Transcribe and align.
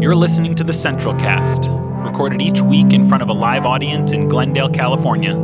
You're 0.00 0.16
listening 0.16 0.54
to 0.54 0.64
the 0.64 0.72
Central 0.72 1.14
Cast, 1.14 1.66
recorded 2.06 2.40
each 2.40 2.62
week 2.62 2.94
in 2.94 3.06
front 3.06 3.22
of 3.22 3.28
a 3.28 3.34
live 3.34 3.66
audience 3.66 4.12
in 4.12 4.30
Glendale, 4.30 4.70
California. 4.70 5.34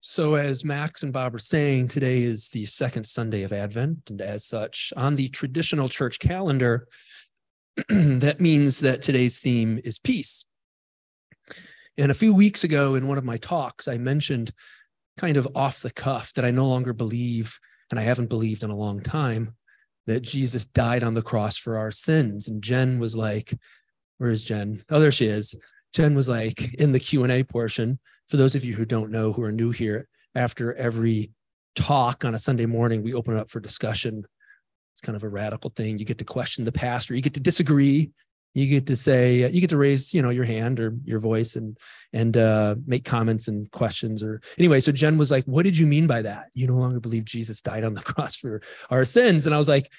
So, 0.00 0.34
as 0.34 0.66
Max 0.66 1.02
and 1.02 1.14
Bob 1.14 1.34
are 1.34 1.38
saying, 1.38 1.88
today 1.88 2.24
is 2.24 2.50
the 2.50 2.66
second 2.66 3.06
Sunday 3.06 3.42
of 3.44 3.54
Advent. 3.54 4.10
And 4.10 4.20
as 4.20 4.44
such, 4.44 4.92
on 4.98 5.16
the 5.16 5.28
traditional 5.28 5.88
church 5.88 6.18
calendar, 6.18 6.88
that 7.88 8.38
means 8.38 8.80
that 8.80 9.00
today's 9.00 9.38
theme 9.40 9.80
is 9.82 9.98
peace. 9.98 10.44
And 11.98 12.10
a 12.10 12.14
few 12.14 12.32
weeks 12.32 12.64
ago, 12.64 12.94
in 12.94 13.08
one 13.08 13.18
of 13.18 13.24
my 13.24 13.36
talks, 13.36 13.88
I 13.88 13.98
mentioned 13.98 14.52
kind 15.18 15.36
of 15.36 15.48
off 15.54 15.82
the 15.82 15.90
cuff 15.90 16.32
that 16.34 16.44
I 16.44 16.50
no 16.50 16.66
longer 16.66 16.92
believe, 16.92 17.58
and 17.90 17.98
I 17.98 18.04
haven't 18.04 18.28
believed 18.28 18.62
in 18.62 18.70
a 18.70 18.76
long 18.76 19.00
time, 19.00 19.54
that 20.06 20.20
Jesus 20.20 20.64
died 20.64 21.02
on 21.02 21.14
the 21.14 21.22
cross 21.22 21.58
for 21.58 21.76
our 21.76 21.90
sins. 21.90 22.48
And 22.48 22.62
Jen 22.62 22.98
was 22.98 23.16
like, 23.16 23.52
Where 24.18 24.30
is 24.30 24.44
Jen? 24.44 24.80
Oh, 24.88 25.00
there 25.00 25.10
she 25.10 25.26
is. 25.26 25.54
Jen 25.92 26.14
was 26.14 26.28
like 26.28 26.74
in 26.74 26.92
the 26.92 27.00
Q&A 27.00 27.42
portion, 27.42 27.98
for 28.28 28.36
those 28.36 28.54
of 28.54 28.64
you 28.64 28.74
who 28.74 28.84
don't 28.84 29.10
know, 29.10 29.32
who 29.32 29.42
are 29.42 29.52
new 29.52 29.70
here, 29.70 30.06
after 30.34 30.74
every 30.74 31.32
talk 31.74 32.24
on 32.24 32.34
a 32.34 32.38
Sunday 32.38 32.66
morning, 32.66 33.02
we 33.02 33.14
open 33.14 33.36
it 33.36 33.40
up 33.40 33.50
for 33.50 33.60
discussion 33.60 34.24
it's 34.98 35.06
kind 35.06 35.14
of 35.14 35.22
a 35.22 35.28
radical 35.28 35.70
thing. 35.70 35.96
You 35.96 36.04
get 36.04 36.18
to 36.18 36.24
question 36.24 36.64
the 36.64 36.72
pastor. 36.72 37.14
You 37.14 37.22
get 37.22 37.34
to 37.34 37.40
disagree. 37.40 38.10
You 38.54 38.66
get 38.66 38.86
to 38.86 38.96
say, 38.96 39.44
uh, 39.44 39.48
you 39.48 39.60
get 39.60 39.70
to 39.70 39.76
raise, 39.76 40.12
you 40.12 40.22
know, 40.22 40.30
your 40.30 40.44
hand 40.44 40.80
or 40.80 40.94
your 41.04 41.20
voice 41.20 41.56
and 41.56 41.78
and 42.12 42.36
uh, 42.36 42.74
make 42.86 43.04
comments 43.04 43.48
and 43.48 43.70
questions. 43.70 44.22
Or 44.22 44.40
anyway, 44.58 44.80
so 44.80 44.90
Jen 44.90 45.18
was 45.18 45.30
like, 45.30 45.44
"What 45.44 45.64
did 45.64 45.76
you 45.78 45.86
mean 45.86 46.06
by 46.06 46.22
that? 46.22 46.46
You 46.54 46.66
no 46.66 46.74
longer 46.74 47.00
believe 47.00 47.24
Jesus 47.24 47.60
died 47.60 47.84
on 47.84 47.94
the 47.94 48.02
cross 48.10 48.36
for 48.36 48.62
our 48.90 49.04
sins?" 49.04 49.46
And 49.46 49.54
I 49.54 49.58
was 49.58 49.68
like, 49.68 49.90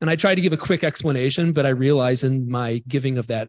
and 0.00 0.10
I 0.10 0.16
tried 0.16 0.36
to 0.36 0.40
give 0.40 0.52
a 0.52 0.58
quick 0.58 0.84
explanation, 0.84 1.52
but 1.52 1.66
I 1.66 1.70
realized 1.70 2.24
in 2.24 2.50
my 2.50 2.82
giving 2.88 3.18
of 3.18 3.26
that 3.28 3.48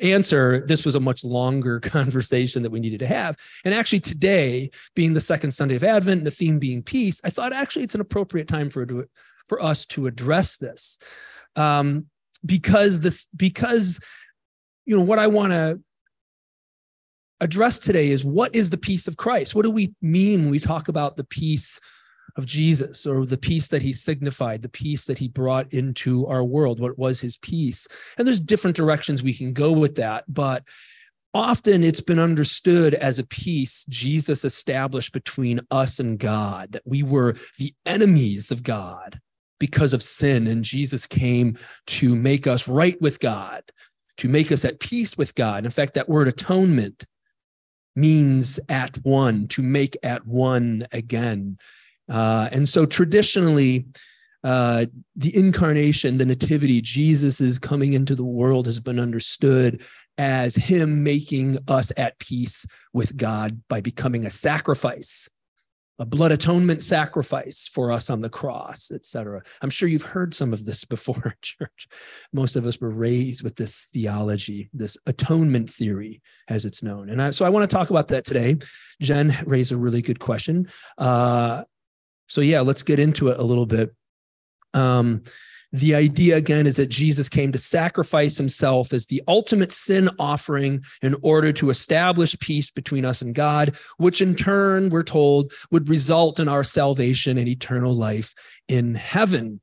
answer, 0.00 0.64
this 0.66 0.84
was 0.84 0.94
a 0.94 1.00
much 1.00 1.24
longer 1.24 1.80
conversation 1.80 2.62
that 2.62 2.70
we 2.70 2.80
needed 2.80 3.00
to 3.00 3.06
have. 3.06 3.36
And 3.64 3.74
actually, 3.74 4.00
today, 4.00 4.70
being 4.94 5.12
the 5.12 5.20
second 5.20 5.52
Sunday 5.52 5.76
of 5.76 5.84
Advent 5.84 6.18
and 6.18 6.26
the 6.26 6.30
theme 6.30 6.58
being 6.58 6.82
peace, 6.82 7.20
I 7.24 7.30
thought 7.30 7.52
actually 7.52 7.84
it's 7.84 7.94
an 7.94 8.00
appropriate 8.00 8.48
time 8.48 8.70
for 8.70 8.86
for 9.46 9.60
us 9.62 9.86
to 9.86 10.06
address 10.06 10.56
this 10.56 10.98
um, 11.56 12.06
because 12.44 13.00
the 13.00 13.18
because 13.36 14.00
you 14.84 14.96
know 14.96 15.02
what 15.02 15.18
I 15.18 15.26
want 15.26 15.52
to 15.52 15.80
address 17.40 17.78
today 17.78 18.10
is 18.10 18.24
what 18.24 18.54
is 18.54 18.70
the 18.70 18.78
peace 18.78 19.08
of 19.08 19.16
Christ? 19.16 19.54
What 19.54 19.62
do 19.62 19.70
we 19.70 19.94
mean 20.00 20.42
when 20.42 20.50
we 20.50 20.60
talk 20.60 20.88
about 20.88 21.16
the 21.16 21.24
peace 21.24 21.80
of 22.36 22.46
Jesus 22.46 23.04
or 23.04 23.26
the 23.26 23.36
peace 23.36 23.68
that 23.68 23.82
he 23.82 23.92
signified, 23.92 24.62
the 24.62 24.68
peace 24.68 25.04
that 25.06 25.18
he 25.18 25.28
brought 25.28 25.72
into 25.72 26.26
our 26.26 26.44
world? 26.44 26.80
What 26.80 26.98
was 26.98 27.20
his 27.20 27.36
peace? 27.36 27.88
And 28.16 28.26
there's 28.26 28.40
different 28.40 28.76
directions 28.76 29.22
we 29.22 29.34
can 29.34 29.52
go 29.52 29.72
with 29.72 29.96
that, 29.96 30.24
but 30.28 30.62
often 31.34 31.82
it's 31.82 32.00
been 32.00 32.20
understood 32.20 32.94
as 32.94 33.18
a 33.18 33.26
peace 33.26 33.84
Jesus 33.88 34.44
established 34.44 35.12
between 35.12 35.60
us 35.70 35.98
and 35.98 36.18
God, 36.18 36.72
that 36.72 36.82
we 36.84 37.02
were 37.02 37.36
the 37.58 37.74
enemies 37.84 38.52
of 38.52 38.62
God 38.62 39.20
because 39.62 39.94
of 39.94 40.02
sin. 40.02 40.48
And 40.48 40.64
Jesus 40.64 41.06
came 41.06 41.56
to 41.86 42.16
make 42.16 42.48
us 42.48 42.66
right 42.66 43.00
with 43.00 43.20
God, 43.20 43.62
to 44.16 44.28
make 44.28 44.50
us 44.50 44.64
at 44.64 44.80
peace 44.80 45.16
with 45.16 45.36
God. 45.36 45.64
In 45.64 45.70
fact, 45.70 45.94
that 45.94 46.08
word 46.08 46.26
atonement 46.26 47.04
means 47.94 48.58
at 48.68 48.96
one, 49.04 49.46
to 49.46 49.62
make 49.62 49.96
at 50.02 50.26
one 50.26 50.88
again. 50.90 51.58
Uh, 52.10 52.48
and 52.50 52.68
so 52.68 52.84
traditionally, 52.84 53.86
uh, 54.42 54.86
the 55.14 55.36
incarnation, 55.36 56.18
the 56.18 56.26
nativity, 56.26 56.80
Jesus 56.80 57.40
coming 57.60 57.92
into 57.92 58.16
the 58.16 58.24
world 58.24 58.66
has 58.66 58.80
been 58.80 58.98
understood 58.98 59.84
as 60.18 60.56
him 60.56 61.04
making 61.04 61.56
us 61.68 61.92
at 61.96 62.18
peace 62.18 62.66
with 62.92 63.16
God 63.16 63.62
by 63.68 63.80
becoming 63.80 64.26
a 64.26 64.30
sacrifice 64.30 65.28
a 66.02 66.04
blood 66.04 66.32
atonement 66.32 66.82
sacrifice 66.82 67.68
for 67.72 67.92
us 67.92 68.10
on 68.10 68.20
the 68.20 68.28
cross, 68.28 68.90
etc. 68.90 69.40
I'm 69.60 69.70
sure 69.70 69.88
you've 69.88 70.02
heard 70.02 70.34
some 70.34 70.52
of 70.52 70.64
this 70.64 70.84
before, 70.96 71.36
church. 71.40 71.86
Most 72.32 72.56
of 72.56 72.66
us 72.66 72.80
were 72.80 72.90
raised 72.90 73.44
with 73.44 73.54
this 73.54 73.86
theology, 73.92 74.68
this 74.74 74.98
atonement 75.06 75.70
theory, 75.70 76.20
as 76.48 76.64
it's 76.64 76.82
known. 76.82 77.08
And 77.08 77.22
I, 77.22 77.30
so 77.30 77.44
I 77.44 77.50
want 77.50 77.70
to 77.70 77.72
talk 77.72 77.90
about 77.90 78.08
that 78.08 78.24
today. 78.24 78.56
Jen 79.00 79.32
raised 79.46 79.70
a 79.70 79.76
really 79.76 80.02
good 80.02 80.18
question. 80.18 80.66
Uh, 80.98 81.62
so 82.26 82.40
yeah, 82.40 82.62
let's 82.62 82.82
get 82.82 82.98
into 82.98 83.28
it 83.28 83.38
a 83.38 83.44
little 83.44 83.66
bit. 83.66 83.94
Um, 84.74 85.22
the 85.72 85.94
idea 85.94 86.36
again 86.36 86.66
is 86.66 86.76
that 86.76 86.88
Jesus 86.88 87.28
came 87.28 87.50
to 87.52 87.58
sacrifice 87.58 88.36
himself 88.36 88.92
as 88.92 89.06
the 89.06 89.22
ultimate 89.26 89.72
sin 89.72 90.10
offering 90.18 90.82
in 91.00 91.16
order 91.22 91.52
to 91.54 91.70
establish 91.70 92.38
peace 92.38 92.68
between 92.68 93.04
us 93.04 93.22
and 93.22 93.34
God, 93.34 93.76
which 93.96 94.20
in 94.20 94.34
turn, 94.34 94.90
we're 94.90 95.02
told, 95.02 95.52
would 95.70 95.88
result 95.88 96.40
in 96.40 96.48
our 96.48 96.62
salvation 96.62 97.38
and 97.38 97.48
eternal 97.48 97.94
life 97.94 98.34
in 98.68 98.94
heaven. 98.94 99.60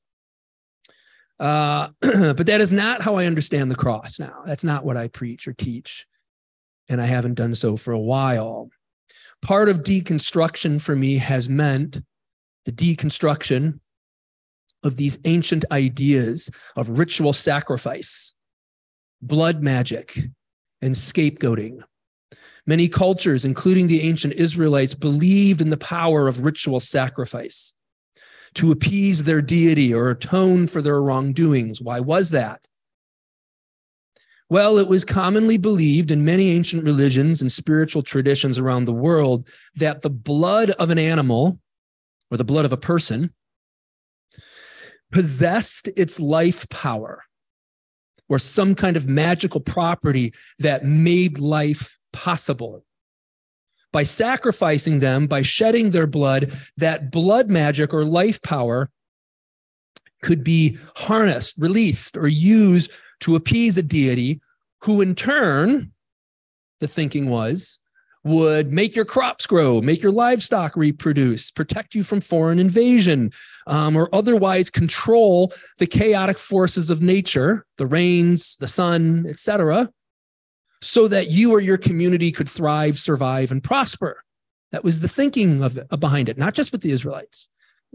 Uh, 1.40 1.90
but 2.02 2.48
that 2.48 2.60
is 2.60 2.72
not 2.72 3.04
how 3.04 3.16
I 3.16 3.26
understand 3.26 3.70
the 3.70 3.76
cross 3.76 4.20
now. 4.20 4.42
That's 4.46 4.64
not 4.64 4.84
what 4.84 4.98
I 4.98 5.10
preach 5.10 5.48
or 5.48 5.54
teach. 5.54 6.08
And 6.90 7.00
I 7.00 7.06
haven't 7.06 7.36
done 7.36 7.54
so 7.54 7.78
for 7.78 7.92
a 7.92 8.00
while. 8.00 8.70
Part 9.44 9.70
of 9.70 9.84
deconstruction 9.84 10.82
for 10.82 10.96
me 10.96 11.18
has 11.18 11.48
meant 11.48 12.02
the 12.66 12.72
deconstruction 12.72 13.80
of 14.84 14.96
these 14.96 15.20
ancient 15.26 15.66
ideas 15.72 16.50
of 16.76 16.98
ritual 16.98 17.34
sacrifice, 17.34 18.34
blood 19.22 19.62
magic, 19.62 20.18
and 20.82 20.96
scapegoating. 20.96 21.84
Many 22.66 22.88
cultures, 22.88 23.46
including 23.46 23.88
the 23.88 24.02
ancient 24.02 24.34
Israelites, 24.36 24.94
believed 24.94 25.62
in 25.62 25.70
the 25.70 25.78
power 25.78 26.28
of 26.28 26.44
ritual 26.44 26.80
sacrifice 26.80 27.74
to 28.56 28.72
appease 28.72 29.24
their 29.24 29.42
deity 29.42 29.94
or 29.94 30.10
atone 30.10 30.68
for 30.68 30.82
their 30.82 31.02
wrongdoings. 31.02 31.82
Why 31.82 32.00
was 32.00 32.32
that? 32.32 32.62
Well, 34.50 34.80
it 34.80 34.88
was 34.88 35.06
commonly 35.06 35.58
believed 35.60 36.10
in 36.10 36.26
many 36.26 36.50
ancient 36.50 36.84
religions 36.84 37.42
and 37.42 37.52
spiritual 37.52 38.02
traditions 38.02 38.58
around 38.58 38.86
the 38.86 38.94
world 38.94 39.48
that 39.76 40.02
the 40.02 40.10
blood 40.10 40.72
of 40.72 40.90
an 40.90 40.98
animal 40.98 41.60
or 42.32 42.38
the 42.38 42.44
blood 42.44 42.66
of 42.66 42.72
a 42.72 42.78
person 42.78 43.32
possessed 45.12 45.88
its 45.96 46.20
life 46.20 46.68
power 46.70 47.24
or 48.28 48.38
some 48.38 48.76
kind 48.76 48.96
of 48.96 49.08
magical 49.08 49.60
property 49.60 50.34
that 50.60 50.86
made 50.86 51.40
life 51.40 51.98
possible. 52.14 52.86
By 53.92 54.04
sacrificing 54.04 55.00
them, 55.00 55.26
by 55.26 55.42
shedding 55.42 55.90
their 55.92 56.06
blood, 56.06 56.54
that 56.78 57.12
blood 57.12 57.50
magic 57.50 57.92
or 57.94 58.06
life 58.06 58.40
power 58.44 58.92
could 60.22 60.44
be 60.44 60.78
harnessed, 60.96 61.56
released, 61.58 62.16
or 62.16 62.28
used 62.28 62.92
to 63.22 63.36
appease 63.36 63.78
a 63.78 63.84
deity 63.84 64.42
who, 64.84 65.02
in 65.02 65.16
turn, 65.16 65.92
the 66.80 66.88
thinking 66.88 67.30
was, 67.30 67.80
would 68.24 68.72
make 68.72 68.96
your 68.96 69.06
crops 69.06 69.46
grow, 69.46 69.82
make 69.82 70.02
your 70.02 70.12
livestock 70.12 70.76
reproduce, 70.76 71.52
protect 71.52 71.96
you 71.96 72.04
from 72.04 72.20
foreign 72.20 72.60
invasion, 72.60 73.32
um, 73.68 73.96
or 73.96 74.10
otherwise 74.14 74.70
control 74.70 75.54
the 75.78 75.88
chaotic 75.88 76.38
forces 76.38 76.90
of 76.90 77.02
nature, 77.02 77.66
the 77.78 77.88
rains, 77.88 78.58
the 78.58 78.68
sun, 78.68 79.26
etc., 79.30 79.90
so 80.82 81.08
that 81.08 81.30
you 81.30 81.52
or 81.52 81.60
your 81.60 81.78
community 81.78 82.32
could 82.32 82.48
thrive, 82.48 82.98
survive, 82.98 83.52
and 83.52 83.64
prosper. 83.64 84.24
That 84.72 84.84
was 84.84 85.02
the 85.02 85.10
thinking 85.10 85.62
of, 85.62 85.78
of 85.78 86.00
behind 86.00 86.30
it, 86.30 86.38
not 86.38 86.54
just 86.54 86.72
with 86.72 86.82
the 86.82 86.92
Israelites. 86.92 87.50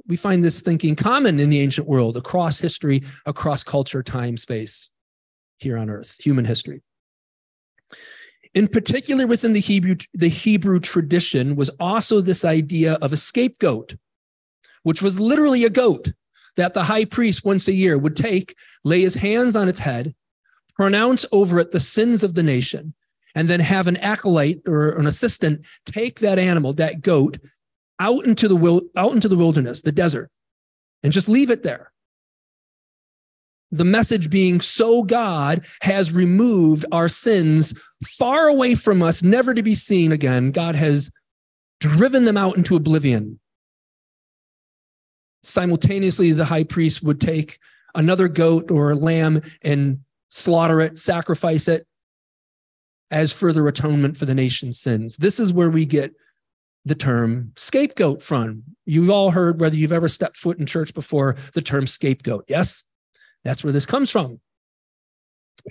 We 0.06 0.16
find 0.16 0.42
this 0.42 0.60
thinking 0.60 0.96
common 0.96 1.38
in 1.38 1.50
the 1.50 1.60
ancient 1.60 1.86
world, 1.86 2.16
across 2.16 2.58
history, 2.58 3.02
across 3.26 3.62
culture, 3.62 4.02
time, 4.02 4.36
space, 4.36 4.90
here 5.58 5.78
on 5.78 5.88
earth, 5.88 6.16
human 6.18 6.44
history 6.44 6.82
in 8.54 8.68
particular 8.68 9.26
within 9.26 9.52
the 9.52 9.60
Hebrew, 9.60 9.96
the 10.14 10.28
Hebrew 10.28 10.80
tradition 10.80 11.56
was 11.56 11.70
also 11.80 12.20
this 12.20 12.44
idea 12.44 12.94
of 12.94 13.12
a 13.12 13.16
scapegoat, 13.16 13.96
which 14.84 15.02
was 15.02 15.18
literally 15.18 15.64
a 15.64 15.70
goat 15.70 16.12
that 16.56 16.72
the 16.72 16.84
high 16.84 17.04
priest 17.04 17.44
once 17.44 17.66
a 17.66 17.72
year 17.72 17.98
would 17.98 18.16
take, 18.16 18.54
lay 18.84 19.00
his 19.00 19.16
hands 19.16 19.56
on 19.56 19.68
its 19.68 19.80
head, 19.80 20.14
pronounce 20.76 21.26
over 21.32 21.58
it 21.58 21.72
the 21.72 21.80
sins 21.80 22.22
of 22.22 22.34
the 22.34 22.42
nation, 22.42 22.94
and 23.34 23.48
then 23.48 23.60
have 23.60 23.88
an 23.88 23.96
acolyte 23.96 24.60
or 24.66 24.90
an 24.90 25.06
assistant 25.06 25.66
take 25.84 26.20
that 26.20 26.38
animal, 26.38 26.72
that 26.74 27.02
goat, 27.02 27.38
out 27.98 28.24
into 28.24 28.46
the 28.46 28.90
out 28.96 29.12
into 29.12 29.28
the 29.28 29.36
wilderness, 29.36 29.82
the 29.82 29.92
desert, 29.92 30.30
and 31.02 31.12
just 31.12 31.28
leave 31.28 31.50
it 31.50 31.64
there. 31.64 31.92
The 33.74 33.84
message 33.84 34.30
being 34.30 34.60
so 34.60 35.02
God 35.02 35.66
has 35.82 36.12
removed 36.12 36.86
our 36.92 37.08
sins 37.08 37.74
far 38.06 38.46
away 38.46 38.76
from 38.76 39.02
us, 39.02 39.20
never 39.20 39.52
to 39.52 39.64
be 39.64 39.74
seen 39.74 40.12
again. 40.12 40.52
God 40.52 40.76
has 40.76 41.10
driven 41.80 42.24
them 42.24 42.36
out 42.36 42.56
into 42.56 42.76
oblivion. 42.76 43.40
Simultaneously, 45.42 46.30
the 46.30 46.44
high 46.44 46.62
priest 46.62 47.02
would 47.02 47.20
take 47.20 47.58
another 47.96 48.28
goat 48.28 48.70
or 48.70 48.92
a 48.92 48.94
lamb 48.94 49.42
and 49.62 49.98
slaughter 50.28 50.80
it, 50.80 50.96
sacrifice 51.00 51.66
it 51.66 51.84
as 53.10 53.32
further 53.32 53.66
atonement 53.66 54.16
for 54.16 54.24
the 54.24 54.36
nation's 54.36 54.78
sins. 54.78 55.16
This 55.16 55.40
is 55.40 55.52
where 55.52 55.70
we 55.70 55.84
get 55.84 56.12
the 56.84 56.94
term 56.94 57.50
scapegoat 57.56 58.22
from. 58.22 58.62
You've 58.86 59.10
all 59.10 59.32
heard, 59.32 59.60
whether 59.60 59.74
you've 59.74 59.92
ever 59.92 60.08
stepped 60.08 60.36
foot 60.36 60.58
in 60.60 60.66
church 60.66 60.94
before, 60.94 61.34
the 61.54 61.62
term 61.62 61.88
scapegoat. 61.88 62.44
Yes? 62.46 62.84
That's 63.44 63.62
where 63.62 63.72
this 63.72 63.86
comes 63.86 64.10
from. 64.10 64.40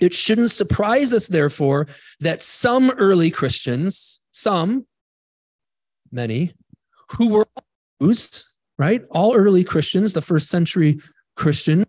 It 0.00 0.12
shouldn't 0.12 0.50
surprise 0.50 1.12
us, 1.12 1.28
therefore, 1.28 1.86
that 2.20 2.42
some 2.42 2.90
early 2.92 3.30
Christians, 3.30 4.20
some, 4.32 4.86
many, 6.10 6.52
who 7.10 7.30
were 7.30 7.46
Jews, 8.00 8.44
right? 8.78 9.02
All 9.10 9.34
early 9.34 9.64
Christians, 9.64 10.12
the 10.12 10.20
first 10.20 10.48
century 10.48 11.00
Christians, 11.36 11.86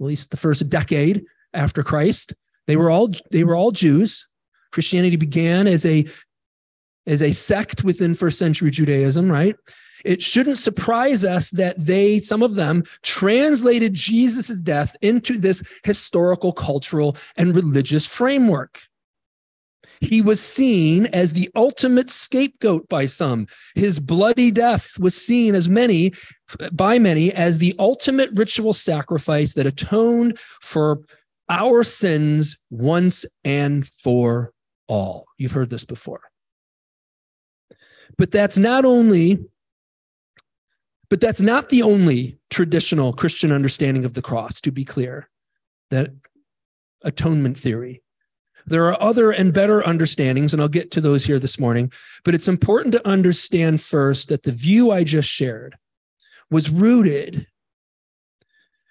at 0.00 0.06
least 0.06 0.30
the 0.30 0.36
first 0.36 0.68
decade 0.68 1.24
after 1.52 1.82
Christ, 1.82 2.34
they 2.66 2.76
were 2.76 2.90
all 2.90 3.10
they 3.30 3.44
were 3.44 3.56
all 3.56 3.72
Jews. 3.72 4.28
Christianity 4.70 5.16
began 5.16 5.66
as 5.66 5.84
a 5.84 6.06
as 7.06 7.22
a 7.22 7.32
sect 7.32 7.84
within 7.84 8.14
first 8.14 8.38
century 8.38 8.70
Judaism, 8.70 9.30
right? 9.30 9.56
It 10.04 10.20
shouldn't 10.20 10.58
surprise 10.58 11.24
us 11.24 11.50
that 11.50 11.78
they, 11.78 12.18
some 12.18 12.42
of 12.42 12.54
them, 12.54 12.82
translated 13.02 13.94
Jesus' 13.94 14.60
death 14.60 14.96
into 15.00 15.38
this 15.38 15.62
historical, 15.84 16.52
cultural, 16.52 17.16
and 17.36 17.54
religious 17.54 18.06
framework. 18.06 18.82
He 20.00 20.20
was 20.20 20.40
seen 20.40 21.06
as 21.06 21.32
the 21.32 21.48
ultimate 21.54 22.10
scapegoat 22.10 22.88
by 22.88 23.06
some. 23.06 23.46
His 23.76 24.00
bloody 24.00 24.50
death 24.50 24.98
was 24.98 25.14
seen 25.14 25.54
as 25.54 25.68
many 25.68 26.12
by 26.72 26.98
many 26.98 27.32
as 27.32 27.58
the 27.58 27.74
ultimate 27.78 28.30
ritual 28.34 28.72
sacrifice 28.72 29.54
that 29.54 29.66
atoned 29.66 30.40
for 30.60 31.02
our 31.48 31.84
sins 31.84 32.58
once 32.70 33.24
and 33.44 33.86
for 33.86 34.52
all. 34.88 35.24
You've 35.38 35.52
heard 35.52 35.70
this 35.70 35.84
before. 35.84 36.31
But 38.18 38.30
that's 38.30 38.58
not 38.58 38.84
only 38.84 39.38
but 41.12 41.20
that's 41.20 41.42
not 41.42 41.68
the 41.68 41.82
only 41.82 42.38
traditional 42.48 43.12
Christian 43.12 43.52
understanding 43.52 44.06
of 44.06 44.14
the 44.14 44.22
cross, 44.22 44.62
to 44.62 44.72
be 44.72 44.82
clear, 44.82 45.28
that 45.90 46.10
atonement 47.02 47.58
theory. 47.58 48.02
There 48.64 48.86
are 48.86 48.96
other 48.98 49.30
and 49.30 49.52
better 49.52 49.86
understandings, 49.86 50.54
and 50.54 50.62
I'll 50.62 50.68
get 50.68 50.90
to 50.92 51.02
those 51.02 51.26
here 51.26 51.38
this 51.38 51.60
morning. 51.60 51.92
But 52.24 52.34
it's 52.34 52.48
important 52.48 52.92
to 52.92 53.06
understand 53.06 53.82
first 53.82 54.30
that 54.30 54.44
the 54.44 54.52
view 54.52 54.90
I 54.90 55.04
just 55.04 55.28
shared 55.28 55.76
was 56.50 56.70
rooted 56.70 57.46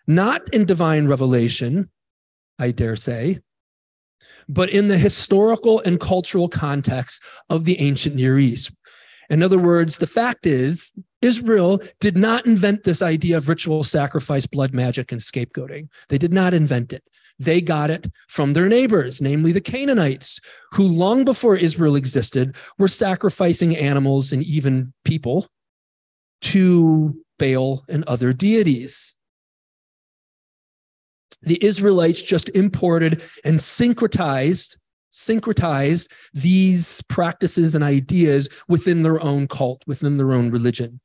not 0.06 0.48
in 0.54 0.66
divine 0.66 1.08
revelation, 1.08 1.90
I 2.60 2.70
dare 2.70 2.96
say, 2.98 3.40
but 4.48 4.70
in 4.70 4.90
the 4.90 4.98
historical 5.00 5.80
and 5.80 6.00
cultural 6.00 6.50
context 6.50 7.24
of 7.50 7.66
the 7.66 7.80
ancient 7.80 8.16
Near 8.16 8.38
East. 8.38 8.72
In 9.32 9.42
other 9.42 9.58
words, 9.58 9.98
the 9.98 10.08
fact 10.08 10.46
is, 10.46 10.92
Israel 11.22 11.82
did 12.02 12.18
not 12.18 12.46
invent 12.46 12.84
this 12.84 13.02
idea 13.02 13.38
of 13.38 13.48
ritual 13.48 13.82
sacrifice, 13.82 14.46
blood 14.46 14.74
magic, 14.74 15.14
and 15.14 15.22
scapegoating. 15.22 15.88
They 16.10 16.18
did 16.18 16.34
not 16.34 16.54
invent 16.54 16.92
it. 16.92 17.02
They 17.40 17.62
got 17.62 17.90
it 17.90 18.12
from 18.28 18.52
their 18.52 18.68
neighbors, 18.68 19.22
namely 19.22 19.54
the 19.54 19.62
Canaanites, 19.62 20.42
who 20.74 20.84
long 20.84 21.24
before 21.24 21.56
Israel 21.56 21.96
existed 21.96 22.58
were 22.78 22.90
sacrificing 22.90 23.76
animals 23.78 24.34
and 24.34 24.44
even 24.44 24.94
people 25.06 25.48
to 26.42 27.16
Baal 27.40 27.86
and 27.88 28.04
other 28.04 28.34
deities. 28.34 29.16
The 31.42 31.64
Israelites 31.64 32.22
just 32.22 32.50
imported 32.50 33.24
and 33.46 33.58
syncretized 33.58 34.76
syncretized 35.12 36.10
these 36.34 37.02
practices 37.04 37.76
and 37.76 37.84
ideas 37.84 38.50
within 38.68 39.04
their 39.04 39.22
own 39.22 39.48
cult, 39.48 39.84
within 39.88 40.18
their 40.18 40.32
own 40.32 40.52
religion. 40.52 41.00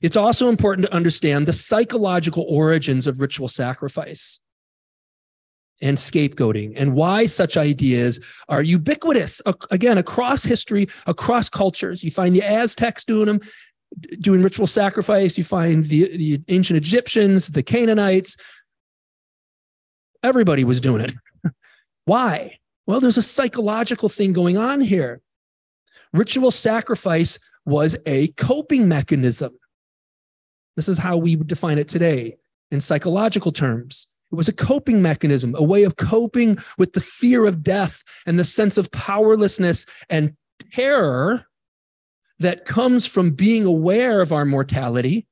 It's 0.00 0.16
also 0.16 0.48
important 0.48 0.86
to 0.86 0.94
understand 0.94 1.46
the 1.46 1.52
psychological 1.52 2.44
origins 2.48 3.06
of 3.06 3.20
ritual 3.20 3.48
sacrifice 3.48 4.40
and 5.80 5.96
scapegoating 5.96 6.72
and 6.76 6.94
why 6.94 7.26
such 7.26 7.56
ideas 7.56 8.20
are 8.48 8.62
ubiquitous 8.62 9.40
again 9.70 9.98
across 9.98 10.42
history 10.44 10.88
across 11.06 11.48
cultures. 11.48 12.02
You 12.02 12.10
find 12.10 12.34
the 12.34 12.42
aztecs 12.42 13.04
doing 13.04 13.26
them 13.26 13.40
doing 14.20 14.42
ritual 14.42 14.66
sacrifice. 14.66 15.38
You 15.38 15.44
find 15.44 15.84
the, 15.84 16.16
the 16.16 16.42
ancient 16.48 16.76
egyptians 16.76 17.48
the 17.48 17.62
canaanites. 17.62 18.36
Everybody 20.24 20.64
was 20.64 20.80
doing 20.80 21.00
it 21.00 21.12
why? 22.08 22.58
Well, 22.86 23.00
there's 23.00 23.18
a 23.18 23.22
psychological 23.22 24.08
thing 24.08 24.32
going 24.32 24.56
on 24.56 24.80
here. 24.80 25.20
Ritual 26.14 26.50
sacrifice 26.50 27.38
was 27.66 27.98
a 28.06 28.28
coping 28.28 28.88
mechanism. 28.88 29.52
This 30.74 30.88
is 30.88 30.96
how 30.96 31.18
we 31.18 31.36
would 31.36 31.48
define 31.48 31.76
it 31.76 31.86
today 31.86 32.36
in 32.70 32.80
psychological 32.80 33.52
terms. 33.52 34.06
It 34.32 34.36
was 34.36 34.48
a 34.48 34.54
coping 34.54 35.02
mechanism, 35.02 35.54
a 35.54 35.62
way 35.62 35.84
of 35.84 35.96
coping 35.96 36.58
with 36.78 36.94
the 36.94 37.00
fear 37.00 37.44
of 37.44 37.62
death 37.62 38.02
and 38.26 38.38
the 38.38 38.44
sense 38.44 38.78
of 38.78 38.90
powerlessness 38.90 39.84
and 40.08 40.34
terror 40.72 41.44
that 42.38 42.64
comes 42.64 43.04
from 43.04 43.32
being 43.32 43.66
aware 43.66 44.22
of 44.22 44.32
our 44.32 44.46
mortality 44.46 45.26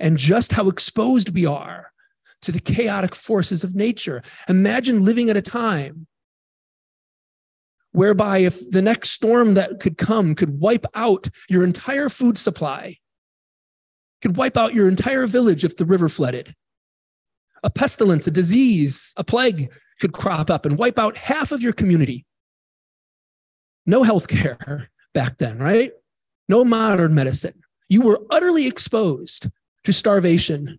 and 0.00 0.16
just 0.16 0.52
how 0.52 0.68
exposed 0.68 1.34
we 1.34 1.44
are 1.44 1.91
to 2.42 2.52
the 2.52 2.60
chaotic 2.60 3.14
forces 3.14 3.64
of 3.64 3.74
nature. 3.74 4.22
Imagine 4.48 5.04
living 5.04 5.30
at 5.30 5.36
a 5.36 5.42
time 5.42 6.06
whereby 7.92 8.38
if 8.38 8.70
the 8.70 8.82
next 8.82 9.10
storm 9.10 9.54
that 9.54 9.80
could 9.80 9.98
come 9.98 10.34
could 10.34 10.58
wipe 10.60 10.86
out 10.94 11.28
your 11.48 11.62
entire 11.64 12.08
food 12.08 12.36
supply, 12.38 12.96
could 14.20 14.36
wipe 14.36 14.56
out 14.56 14.74
your 14.74 14.88
entire 14.88 15.26
village 15.26 15.64
if 15.64 15.76
the 15.76 15.84
river 15.84 16.08
flooded. 16.08 16.54
A 17.62 17.70
pestilence, 17.70 18.26
a 18.26 18.30
disease, 18.30 19.12
a 19.16 19.24
plague 19.24 19.72
could 20.00 20.12
crop 20.12 20.50
up 20.50 20.66
and 20.66 20.78
wipe 20.78 20.98
out 20.98 21.16
half 21.16 21.52
of 21.52 21.62
your 21.62 21.72
community. 21.72 22.24
No 23.86 24.02
health 24.02 24.28
care 24.28 24.90
back 25.14 25.38
then, 25.38 25.58
right? 25.58 25.92
No 26.48 26.64
modern 26.64 27.14
medicine. 27.14 27.62
You 27.88 28.02
were 28.02 28.20
utterly 28.30 28.66
exposed 28.66 29.48
to 29.84 29.92
starvation 29.92 30.78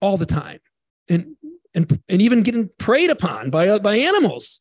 all 0.00 0.16
the 0.16 0.26
time. 0.26 0.60
And 1.08 1.36
and 1.74 2.00
and 2.08 2.22
even 2.22 2.42
getting 2.42 2.70
preyed 2.78 3.10
upon 3.10 3.50
by 3.50 3.68
uh, 3.68 3.78
by 3.78 3.96
animals. 3.96 4.60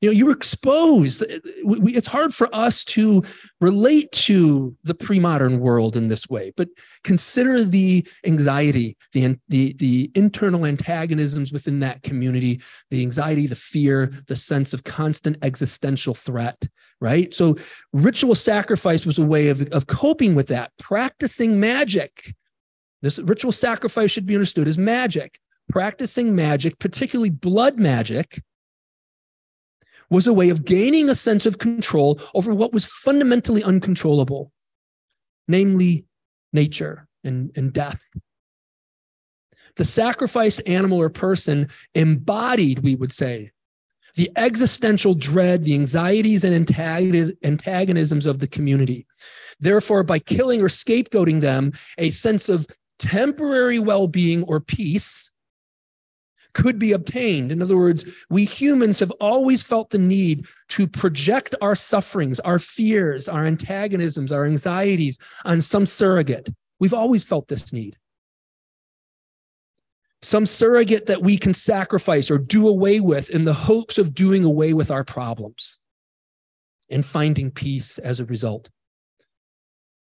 You 0.00 0.10
know 0.10 0.14
you're 0.14 0.32
exposed 0.32 1.22
uh, 1.22 1.38
we, 1.64 1.94
it's 1.94 2.06
hard 2.06 2.34
for 2.34 2.54
us 2.54 2.84
to 2.86 3.22
relate 3.62 4.12
to 4.12 4.76
the 4.82 4.94
pre-modern 4.94 5.60
world 5.60 5.96
in 5.96 6.08
this 6.08 6.28
way 6.28 6.52
but 6.58 6.68
consider 7.04 7.64
the 7.64 8.06
anxiety 8.26 8.98
the 9.14 9.38
the 9.48 9.72
the 9.78 10.10
internal 10.14 10.66
antagonisms 10.66 11.54
within 11.54 11.78
that 11.80 12.02
community 12.02 12.60
the 12.90 13.00
anxiety 13.00 13.46
the 13.46 13.56
fear 13.56 14.12
the 14.26 14.36
sense 14.36 14.74
of 14.74 14.84
constant 14.84 15.38
existential 15.40 16.12
threat 16.12 16.68
right? 17.00 17.34
So 17.34 17.56
ritual 17.92 18.34
sacrifice 18.34 19.04
was 19.04 19.18
a 19.18 19.24
way 19.24 19.48
of, 19.48 19.60
of 19.72 19.86
coping 19.86 20.34
with 20.34 20.46
that 20.48 20.72
practicing 20.78 21.60
magic 21.60 22.34
this 23.04 23.18
ritual 23.18 23.52
sacrifice 23.52 24.10
should 24.10 24.24
be 24.24 24.34
understood 24.34 24.66
as 24.66 24.78
magic. 24.78 25.38
Practicing 25.68 26.34
magic, 26.34 26.78
particularly 26.78 27.28
blood 27.28 27.78
magic, 27.78 28.42
was 30.08 30.26
a 30.26 30.32
way 30.32 30.48
of 30.48 30.64
gaining 30.64 31.10
a 31.10 31.14
sense 31.14 31.44
of 31.44 31.58
control 31.58 32.18
over 32.34 32.54
what 32.54 32.72
was 32.72 32.86
fundamentally 32.86 33.62
uncontrollable, 33.62 34.52
namely 35.48 36.06
nature 36.54 37.06
and, 37.22 37.50
and 37.56 37.74
death. 37.74 38.08
The 39.76 39.84
sacrificed 39.84 40.62
animal 40.66 40.98
or 40.98 41.10
person 41.10 41.68
embodied, 41.94 42.78
we 42.78 42.94
would 42.94 43.12
say, 43.12 43.50
the 44.14 44.30
existential 44.36 45.12
dread, 45.12 45.64
the 45.64 45.74
anxieties 45.74 46.44
and 46.44 46.54
antagonisms 46.54 48.24
of 48.24 48.38
the 48.38 48.46
community. 48.46 49.06
Therefore, 49.60 50.04
by 50.04 50.20
killing 50.20 50.62
or 50.62 50.68
scapegoating 50.68 51.40
them, 51.40 51.72
a 51.98 52.08
sense 52.10 52.48
of 52.48 52.66
temporary 53.04 53.78
well 53.78 54.08
being 54.08 54.42
or 54.44 54.60
peace 54.60 55.30
could 56.54 56.78
be 56.78 56.92
obtained. 56.92 57.50
In 57.52 57.60
other 57.60 57.76
words, 57.76 58.04
we 58.30 58.44
humans 58.44 59.00
have 59.00 59.10
always 59.20 59.62
felt 59.62 59.90
the 59.90 59.98
need 59.98 60.46
to 60.68 60.86
project 60.86 61.54
our 61.60 61.74
sufferings, 61.74 62.40
our 62.40 62.58
fears, 62.58 63.28
our 63.28 63.44
antagonisms, 63.44 64.30
our 64.32 64.46
anxieties 64.46 65.18
on 65.44 65.60
some 65.60 65.84
surrogate. 65.84 66.48
We've 66.78 66.94
always 66.94 67.24
felt 67.24 67.48
this 67.48 67.72
need. 67.72 67.96
some 70.24 70.46
surrogate 70.46 71.04
that 71.06 71.22
we 71.22 71.36
can 71.36 71.52
sacrifice 71.52 72.30
or 72.30 72.38
do 72.38 72.66
away 72.66 72.98
with 72.98 73.28
in 73.28 73.44
the 73.44 73.52
hopes 73.52 73.98
of 73.98 74.14
doing 74.14 74.42
away 74.42 74.72
with 74.72 74.90
our 74.90 75.04
problems 75.04 75.78
and 76.88 77.04
finding 77.04 77.50
peace 77.50 77.98
as 77.98 78.20
a 78.20 78.24
result. 78.24 78.70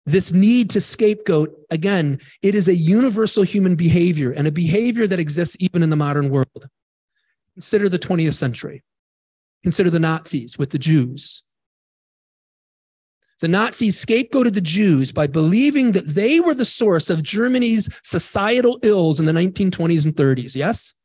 This 0.06 0.34
need 0.34 0.70
to 0.72 0.82
scapegoat, 0.82 1.56
again, 1.70 2.20
it 2.42 2.56
is 2.56 2.68
a 2.68 2.76
universal 2.76 3.44
human 3.44 3.76
behavior 3.76 4.32
and 4.32 4.48
a 4.48 4.52
behavior 4.52 5.08
that 5.08 5.20
exists 5.20 5.56
even 5.60 5.82
in 5.82 5.90
the 5.90 5.96
modern 5.96 6.30
world. 6.30 6.68
Consider 7.56 7.88
the 7.88 8.00
20th 8.00 8.34
century. 8.34 8.84
Consider 9.64 9.90
the 9.90 10.00
Nazis 10.00 10.58
with 10.58 10.72
the 10.72 10.80
Jews. 10.80 11.44
The 13.40 13.48
Nazis 13.48 14.04
scapegoated 14.04 14.54
the 14.54 14.62
Jews 14.62 15.12
by 15.12 15.28
believing 15.28 15.94
that 15.94 16.08
they 16.08 16.40
were 16.40 16.54
the 16.54 16.66
source 16.66 17.10
of 17.10 17.24
Germany's 17.24 17.90
societal 18.04 18.80
ills 18.84 19.20
in 19.20 19.26
the 19.26 19.32
1920s 19.32 20.06
and 20.06 20.16
30s. 20.16 20.56
Yes? 20.56 20.96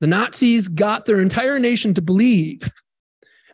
The 0.00 0.06
Nazis 0.06 0.68
got 0.68 1.04
their 1.04 1.20
entire 1.20 1.58
nation 1.58 1.94
to 1.94 2.02
believe 2.02 2.70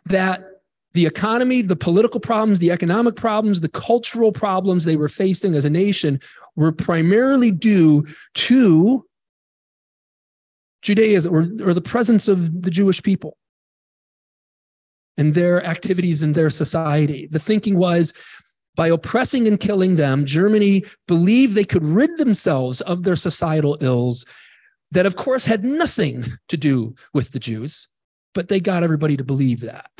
that 0.05 0.58
the 0.93 1.05
economy, 1.05 1.61
the 1.61 1.75
political 1.75 2.19
problems, 2.19 2.59
the 2.59 2.71
economic 2.71 3.15
problems, 3.15 3.61
the 3.61 3.69
cultural 3.69 4.31
problems 4.31 4.85
they 4.85 4.95
were 4.95 5.09
facing 5.09 5.55
as 5.55 5.65
a 5.65 5.69
nation 5.69 6.19
were 6.55 6.71
primarily 6.71 7.51
due 7.51 8.05
to 8.33 9.05
Judaism 10.81 11.33
or, 11.33 11.69
or 11.69 11.73
the 11.73 11.81
presence 11.81 12.27
of 12.27 12.63
the 12.63 12.71
Jewish 12.71 13.03
people 13.03 13.37
and 15.17 15.33
their 15.33 15.63
activities 15.65 16.23
in 16.23 16.33
their 16.33 16.49
society. 16.49 17.27
The 17.29 17.39
thinking 17.39 17.77
was 17.77 18.13
by 18.75 18.87
oppressing 18.87 19.47
and 19.47 19.59
killing 19.59 19.95
them, 19.95 20.25
Germany 20.25 20.83
believed 21.07 21.53
they 21.53 21.65
could 21.65 21.83
rid 21.83 22.17
themselves 22.17 22.79
of 22.81 23.03
their 23.03 23.17
societal 23.17 23.77
ills 23.81 24.25
that, 24.91 25.05
of 25.05 25.17
course, 25.17 25.45
had 25.45 25.63
nothing 25.63 26.25
to 26.47 26.57
do 26.57 26.95
with 27.13 27.31
the 27.31 27.39
Jews, 27.39 27.89
but 28.33 28.47
they 28.47 28.59
got 28.59 28.83
everybody 28.83 29.17
to 29.17 29.23
believe 29.23 29.59
that. 29.61 29.91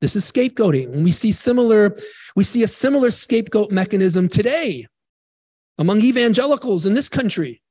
This 0.00 0.14
is 0.14 0.30
scapegoating. 0.30 1.02
We 1.02 1.10
see 1.10 1.32
similar, 1.32 1.96
we 2.36 2.44
see 2.44 2.62
a 2.62 2.68
similar 2.68 3.10
scapegoat 3.10 3.70
mechanism 3.70 4.28
today 4.28 4.86
among 5.78 6.00
evangelicals 6.00 6.86
in 6.86 6.94
this 6.94 7.08
country. 7.08 7.62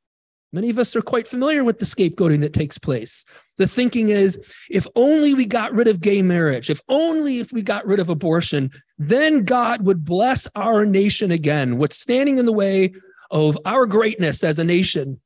Many 0.54 0.70
of 0.70 0.80
us 0.80 0.96
are 0.96 1.02
quite 1.02 1.28
familiar 1.28 1.64
with 1.64 1.80
the 1.80 1.86
scapegoating 1.86 2.40
that 2.42 2.54
takes 2.54 2.78
place. 2.78 3.26
The 3.58 3.68
thinking 3.68 4.10
is 4.10 4.56
if 4.70 4.88
only 4.96 5.34
we 5.34 5.46
got 5.46 5.74
rid 5.74 5.88
of 5.88 6.00
gay 6.00 6.22
marriage, 6.22 6.70
if 6.70 6.82
only 6.88 7.40
if 7.40 7.52
we 7.52 7.62
got 7.62 7.86
rid 7.86 8.00
of 8.00 8.10
abortion, 8.10 8.72
then 8.98 9.44
God 9.44 9.86
would 9.86 10.06
bless 10.06 10.48
our 10.56 10.86
nation 10.86 11.32
again. 11.32 11.78
What's 11.78 11.98
standing 11.98 12.38
in 12.38 12.46
the 12.46 12.54
way 12.54 12.94
of 13.30 13.58
our 13.66 13.86
greatness 13.86 14.44
as 14.44 14.58
a 14.58 14.64
nation 14.64 15.20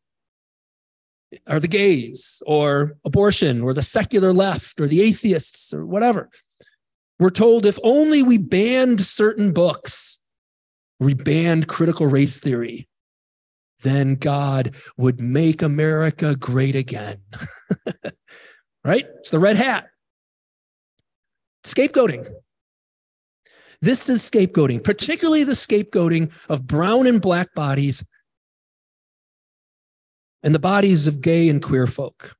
are 1.47 1.59
the 1.59 1.67
gays 1.67 2.41
or 2.45 2.97
abortion 3.05 3.61
or 3.61 3.73
the 3.73 3.81
secular 3.83 4.33
left 4.33 4.81
or 4.81 4.87
the 4.87 5.01
atheists 5.01 5.71
or 5.73 5.85
whatever. 5.85 6.29
We're 7.21 7.29
told 7.29 7.67
if 7.67 7.77
only 7.83 8.23
we 8.23 8.39
banned 8.39 9.05
certain 9.05 9.53
books, 9.53 10.19
we 10.99 11.13
banned 11.13 11.67
critical 11.67 12.07
race 12.07 12.39
theory, 12.39 12.89
then 13.83 14.15
God 14.15 14.73
would 14.97 15.21
make 15.21 15.61
America 15.61 16.35
great 16.35 16.75
again. 16.75 17.17
right? 18.83 19.05
It's 19.19 19.29
the 19.29 19.37
red 19.37 19.55
hat. 19.55 19.85
Scapegoating. 21.63 22.27
This 23.81 24.09
is 24.09 24.27
scapegoating, 24.27 24.83
particularly 24.83 25.43
the 25.43 25.51
scapegoating 25.51 26.33
of 26.49 26.65
brown 26.65 27.05
and 27.05 27.21
black 27.21 27.53
bodies 27.53 28.03
and 30.41 30.55
the 30.55 30.59
bodies 30.59 31.05
of 31.05 31.21
gay 31.21 31.49
and 31.49 31.61
queer 31.61 31.85
folk. 31.85 32.35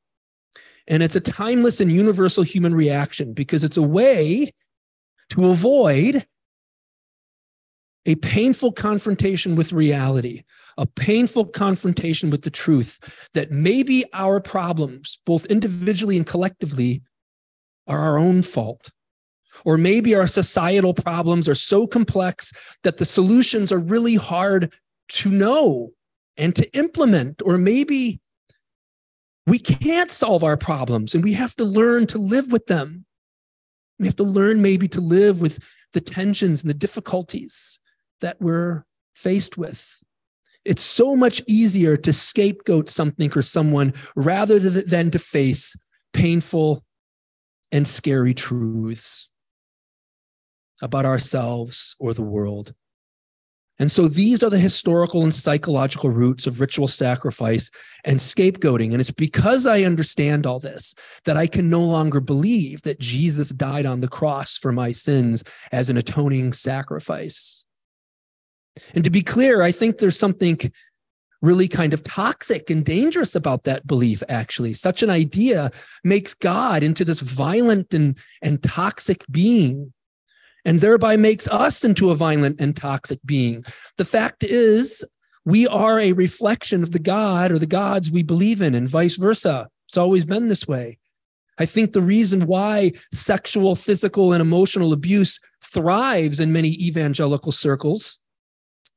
And 0.88 1.04
it's 1.04 1.16
a 1.16 1.22
timeless 1.22 1.82
and 1.82 1.92
universal 1.92 2.44
human 2.44 2.74
reaction 2.74 3.34
because 3.34 3.64
it's 3.64 3.78
a 3.78 3.84
way 3.84 4.52
to 5.32 5.48
avoid 5.48 6.26
a 8.06 8.16
painful 8.16 8.72
confrontation 8.72 9.56
with 9.56 9.72
reality, 9.72 10.44
a 10.78 10.86
painful 10.86 11.46
confrontation 11.46 12.30
with 12.30 12.42
the 12.42 12.50
truth 12.50 13.30
that 13.34 13.52
maybe 13.52 14.04
our 14.14 14.42
problems, 14.42 15.20
both 15.26 15.46
individually 15.46 16.18
and 16.18 16.26
collectively, 16.26 17.02
are 17.88 18.00
our 18.00 18.18
own 18.18 18.42
fault. 18.42 18.90
Or 19.64 19.78
maybe 19.78 20.16
our 20.16 20.28
societal 20.28 20.94
problems 20.94 21.48
are 21.48 21.56
so 21.56 21.88
complex 21.88 22.52
that 22.84 22.98
the 22.98 23.06
solutions 23.06 23.72
are 23.72 23.80
really 23.80 24.16
hard 24.16 24.74
to 25.10 25.30
know 25.30 25.92
and 26.38 26.56
to 26.56 26.70
implement. 26.76 27.42
Or 27.46 27.58
maybe 27.58 28.20
we 29.46 29.60
can't 29.60 30.12
solve 30.12 30.44
our 30.44 30.58
problems 30.58 31.16
and 31.16 31.24
we 31.24 31.34
have 31.34 31.56
to 31.56 31.64
learn 31.64 32.08
to 32.08 32.18
live 32.18 32.52
with 32.52 32.66
them. 32.66 33.06
We 34.02 34.08
have 34.08 34.16
to 34.16 34.24
learn 34.24 34.64
maybe 34.64 34.88
to 34.90 35.00
live 35.00 35.40
with 35.40 35.60
the 35.94 36.02
tensions 36.02 36.64
and 36.64 36.70
the 36.72 36.74
difficulties 36.74 37.80
that 38.22 38.42
we're 38.42 38.84
faced 39.14 39.60
with. 39.60 39.88
It's 40.66 40.82
so 40.82 41.16
much 41.16 41.44
easier 41.48 41.98
to 41.98 42.12
scapegoat 42.12 42.90
something 42.90 43.32
or 43.36 43.44
someone 43.44 43.94
rather 44.16 44.58
than 44.58 45.12
to 45.12 45.20
face 45.20 45.76
painful 46.14 46.84
and 47.72 47.88
scary 47.88 48.34
truths 48.34 49.30
about 50.82 51.06
ourselves 51.06 51.96
or 52.00 52.16
the 52.16 52.24
world. 52.24 52.74
And 53.82 53.92
so 53.92 54.08
these 54.08 54.44
are 54.44 54.50
the 54.52 54.60
historical 54.60 55.24
and 55.24 55.34
psychological 55.34 56.12
roots 56.12 56.46
of 56.46 56.62
ritual 56.62 56.88
sacrifice 56.88 57.72
and 58.06 58.20
scapegoating. 58.20 58.92
And 58.92 59.02
it's 59.02 59.10
because 59.10 59.66
I 59.66 59.82
understand 59.82 60.46
all 60.46 60.60
this 60.60 60.94
that 61.26 61.36
I 61.36 61.48
can 61.48 61.68
no 61.68 61.82
longer 61.82 62.20
believe 62.20 62.84
that 62.84 63.00
Jesus 63.00 63.50
died 63.50 63.88
on 63.88 64.00
the 64.00 64.08
cross 64.08 64.56
for 64.56 64.72
my 64.72 64.92
sins 64.92 65.44
as 65.72 65.90
an 65.90 65.98
atoning 65.98 66.54
sacrifice. 66.54 67.66
And 68.94 69.04
to 69.04 69.10
be 69.10 69.24
clear, 69.24 69.64
I 69.64 69.72
think 69.72 69.98
there's 69.98 70.20
something 70.20 70.60
really 71.42 71.68
kind 71.68 71.92
of 71.92 72.04
toxic 72.04 72.70
and 72.70 72.86
dangerous 72.86 73.36
about 73.36 73.64
that 73.64 73.88
belief, 73.88 74.22
actually. 74.30 74.74
Such 74.74 75.02
an 75.02 75.10
idea 75.10 75.72
makes 76.04 76.36
God 76.36 76.84
into 76.84 77.04
this 77.04 77.22
violent 77.22 77.96
and, 77.96 78.16
and 78.44 78.62
toxic 78.62 79.26
being, 79.32 79.92
and 80.66 80.80
thereby 80.80 81.18
makes 81.18 81.48
us 81.48 81.84
into 81.84 82.10
a 82.10 82.16
violent 82.16 82.62
and 82.62 82.76
toxic 82.76 83.20
being. 83.26 83.64
The 83.98 84.06
fact 84.06 84.44
is, 84.44 85.04
we 85.46 85.68
are 85.68 86.00
a 86.00 86.12
reflection 86.12 86.84
of 86.84 86.92
the 86.92 87.00
God 87.00 87.52
or 87.52 87.60
the 87.60 87.66
gods 87.66 88.12
we 88.12 88.24
believe 88.24 88.62
in, 88.62 88.76
and 88.76 88.88
vice 88.88 89.18
versa. 89.18 89.68
It's 89.88 89.98
always 89.98 90.24
been 90.24 90.48
this 90.48 90.68
way. 90.68 91.00
I 91.58 91.66
think 91.66 91.94
the 91.94 92.02
reason 92.02 92.48
why 92.48 92.92
sexual, 93.12 93.76
physical, 93.76 94.34
and 94.34 94.42
emotional 94.42 94.94
abuse 94.94 95.40
thrives 95.64 96.40
in 96.40 96.54
many 96.54 96.70
evangelical 96.70 97.52
circles 97.52 98.21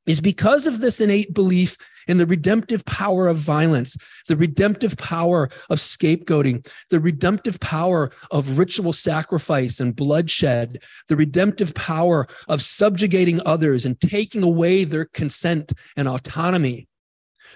is 0.06 0.20
because 0.20 0.66
of 0.66 0.80
this 0.80 1.00
innate 1.00 1.32
belief 1.32 1.76
in 2.06 2.18
the 2.18 2.26
redemptive 2.26 2.84
power 2.84 3.28
of 3.28 3.36
violence, 3.36 3.96
the 4.28 4.36
redemptive 4.36 4.96
power 4.96 5.48
of 5.70 5.78
scapegoating, 5.78 6.66
the 6.90 7.00
redemptive 7.00 7.58
power 7.60 8.10
of 8.30 8.58
ritual 8.58 8.92
sacrifice 8.92 9.80
and 9.80 9.96
bloodshed, 9.96 10.82
the 11.08 11.16
redemptive 11.16 11.74
power 11.74 12.26
of 12.48 12.60
subjugating 12.60 13.40
others 13.46 13.86
and 13.86 14.00
taking 14.00 14.42
away 14.42 14.84
their 14.84 15.06
consent 15.06 15.72
and 15.96 16.08
autonomy. 16.08 16.88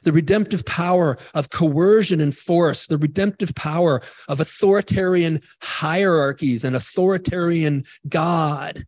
The 0.05 0.12
redemptive 0.12 0.64
power 0.64 1.19
of 1.35 1.50
coercion 1.50 2.21
and 2.21 2.37
force, 2.37 2.87
the 2.87 2.99
redemptive 2.99 3.55
power 3.57 4.00
of 4.28 4.38
authoritarian 4.38 5.40
hierarchies 5.61 6.64
and 6.64 6.76
authoritarian 6.76 7.85
God 8.09 8.85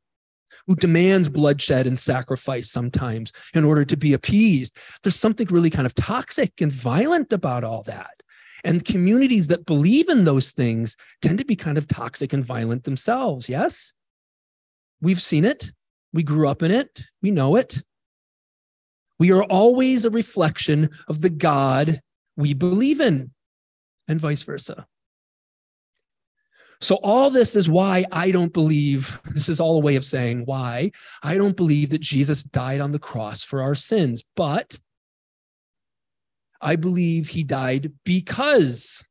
who 0.67 0.77
demands 0.77 1.29
bloodshed 1.29 1.87
and 1.87 1.99
sacrifice 1.99 2.71
sometimes 2.71 3.33
in 3.55 3.65
order 3.65 3.85
to 3.85 3.97
be 3.97 4.13
appeased. 4.13 4.77
There's 5.03 5.17
something 5.17 5.47
really 5.49 5.71
kind 5.71 5.87
of 5.87 5.95
toxic 5.95 6.61
and 6.61 6.73
violent 6.73 7.33
about 7.33 7.65
all 7.65 7.83
that. 7.85 8.23
And 8.63 8.85
communities 8.85 9.49
that 9.49 9.67
believe 9.67 10.09
in 10.09 10.25
those 10.25 10.53
things 10.53 10.97
tend 11.23 11.39
to 11.39 11.45
be 11.45 11.57
kind 11.57 11.79
of 11.79 11.87
toxic 11.87 12.33
and 12.33 12.45
violent 12.45 12.85
themselves. 12.85 13.49
Yes? 13.49 13.95
We've 15.01 15.23
seen 15.23 15.45
it. 15.45 15.73
We 16.13 16.23
grew 16.23 16.49
up 16.49 16.63
in 16.63 16.71
it. 16.71 17.03
We 17.23 17.31
know 17.31 17.57
it. 17.57 17.83
We 19.19 19.33
are 19.33 19.43
always 19.45 20.05
a 20.05 20.11
reflection 20.11 20.91
of 21.09 21.21
the 21.21 21.31
God 21.31 22.01
we 22.37 22.55
believe 22.55 23.01
in, 23.01 23.33
and 24.09 24.19
vice 24.19 24.43
versa. 24.43 24.87
So, 26.81 26.97
all 26.97 27.31
this 27.31 27.57
is 27.57 27.69
why 27.69 28.07
I 28.11 28.31
don't 28.31 28.53
believe, 28.53 29.21
this 29.35 29.49
is 29.49 29.61
all 29.61 29.77
a 29.77 29.81
way 29.81 29.97
of 29.97 30.05
saying 30.05 30.43
why 30.47 30.93
I 31.23 31.37
don't 31.37 31.57
believe 31.57 31.91
that 31.91 32.01
Jesus 32.01 32.43
died 32.43 32.81
on 32.81 32.93
the 32.93 32.99
cross 32.99 33.43
for 33.43 33.63
our 33.63 33.75
sins, 33.75 34.25
but 34.35 34.79
I 36.61 36.77
believe 36.77 37.29
he 37.29 37.45
died 37.45 37.93
because 38.05 39.05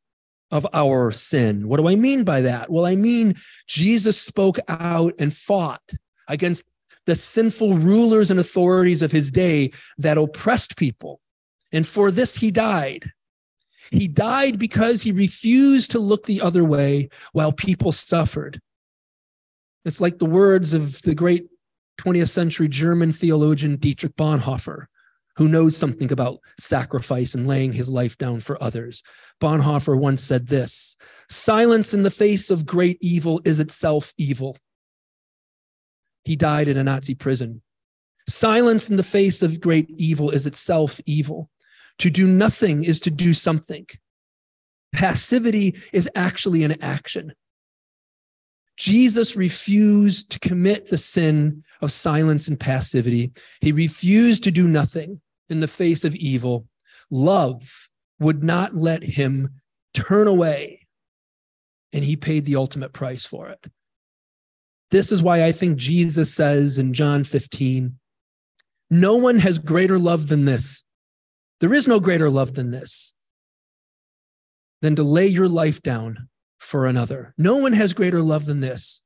of 0.52 0.66
our 0.74 1.12
sin. 1.12 1.68
What 1.68 1.78
do 1.78 1.88
I 1.88 1.96
mean 1.96 2.24
by 2.24 2.42
that? 2.42 2.72
Well, 2.72 2.86
I 2.86 2.96
mean, 2.96 3.36
Jesus 3.68 4.20
spoke 4.20 4.58
out 4.68 5.14
and 5.20 5.34
fought 5.34 5.94
against 6.28 6.66
the 7.06 7.16
sinful 7.16 7.78
rulers 7.78 8.32
and 8.32 8.40
authorities 8.40 9.02
of 9.02 9.12
his 9.12 9.32
day 9.32 9.72
that 9.98 10.18
oppressed 10.18 10.78
people 10.78 11.20
And 11.72 11.86
for 11.86 12.12
this, 12.12 12.36
he 12.36 12.52
died. 12.52 13.12
He 13.92 14.08
died 14.08 14.60
because 14.60 15.02
he 15.02 15.12
refused 15.12 15.92
to 15.92 16.00
look 16.00 16.26
the 16.26 16.42
other 16.42 16.64
way 16.64 17.10
while 17.32 17.52
people 17.52 17.92
suffered. 17.92 18.62
It's 19.86 20.02
like 20.02 20.20
the 20.20 20.26
words 20.26 20.74
of 20.74 21.02
the 21.02 21.16
great 21.16 21.48
20th 22.00 22.30
century 22.30 22.68
German 22.68 23.12
theologian 23.12 23.78
Dietrich 23.78 24.16
Bonhoeffer, 24.16 24.86
who 25.38 25.48
knows 25.48 25.76
something 25.76 26.12
about 26.12 26.40
sacrifice 26.60 27.34
and 27.34 27.48
laying 27.48 27.72
his 27.72 27.90
life 27.90 28.18
down 28.18 28.40
for 28.40 28.62
others. 28.62 29.04
Bonhoeffer 29.42 29.98
once 29.98 30.24
said 30.24 30.48
this 30.48 30.98
Silence 31.30 31.94
in 31.94 32.04
the 32.04 32.12
face 32.12 32.52
of 32.52 32.66
great 32.66 32.98
evil 33.02 33.42
is 33.46 33.60
itself 33.60 34.14
evil. 34.18 34.58
He 36.26 36.36
died 36.36 36.68
in 36.68 36.78
a 36.78 36.84
Nazi 36.84 37.16
prison. 37.16 37.62
Silence 38.28 38.90
in 38.90 38.98
the 38.98 39.04
face 39.04 39.42
of 39.42 39.60
great 39.60 39.90
evil 39.98 40.30
is 40.30 40.46
itself 40.46 41.00
evil. 41.06 41.50
To 42.00 42.10
do 42.10 42.28
nothing 42.28 42.84
is 42.84 43.00
to 43.02 43.12
do 43.12 43.34
something. 43.34 43.86
Passivity 44.94 45.76
is 45.94 46.10
actually 46.16 46.64
an 46.64 46.82
action. 46.82 47.34
Jesus 48.78 49.36
refused 49.36 50.32
to 50.32 50.40
commit 50.40 50.90
the 50.90 50.98
sin 50.98 51.64
of 51.82 51.92
silence 51.92 52.48
and 52.48 52.58
passivity. 52.60 53.32
He 53.60 53.74
refused 53.74 54.44
to 54.44 54.52
do 54.52 54.68
nothing 54.68 55.20
in 55.50 55.60
the 55.60 55.68
face 55.68 56.06
of 56.06 56.16
evil. 56.16 56.66
Love 57.12 57.90
would 58.20 58.44
not 58.44 58.76
let 58.76 59.04
him 59.04 59.50
turn 59.94 60.28
away, 60.28 60.88
and 61.92 62.06
he 62.06 62.16
paid 62.16 62.46
the 62.46 62.56
ultimate 62.56 62.94
price 62.94 63.26
for 63.26 63.50
it. 63.50 63.68
This 64.92 65.12
is 65.12 65.22
why 65.22 65.44
I 65.44 65.52
think 65.52 65.78
Jesus 65.78 66.34
says 66.34 66.78
in 66.78 66.94
John 66.94 67.24
15, 67.24 67.98
No 68.90 69.18
one 69.18 69.40
has 69.40 69.60
greater 69.60 70.00
love 70.00 70.30
than 70.30 70.46
this. 70.46 70.86
There 71.60 71.74
is 71.74 71.88
no 71.88 72.00
greater 72.00 72.30
love 72.30 72.54
than 72.54 72.72
this, 72.72 73.14
than 74.82 74.96
to 74.96 75.04
lay 75.04 75.28
your 75.28 75.48
life 75.48 75.82
down 75.82 76.30
for 76.58 76.86
another. 76.86 77.34
No 77.38 77.58
one 77.58 77.74
has 77.74 77.94
greater 77.94 78.22
love 78.22 78.46
than 78.46 78.62
this 78.62 79.04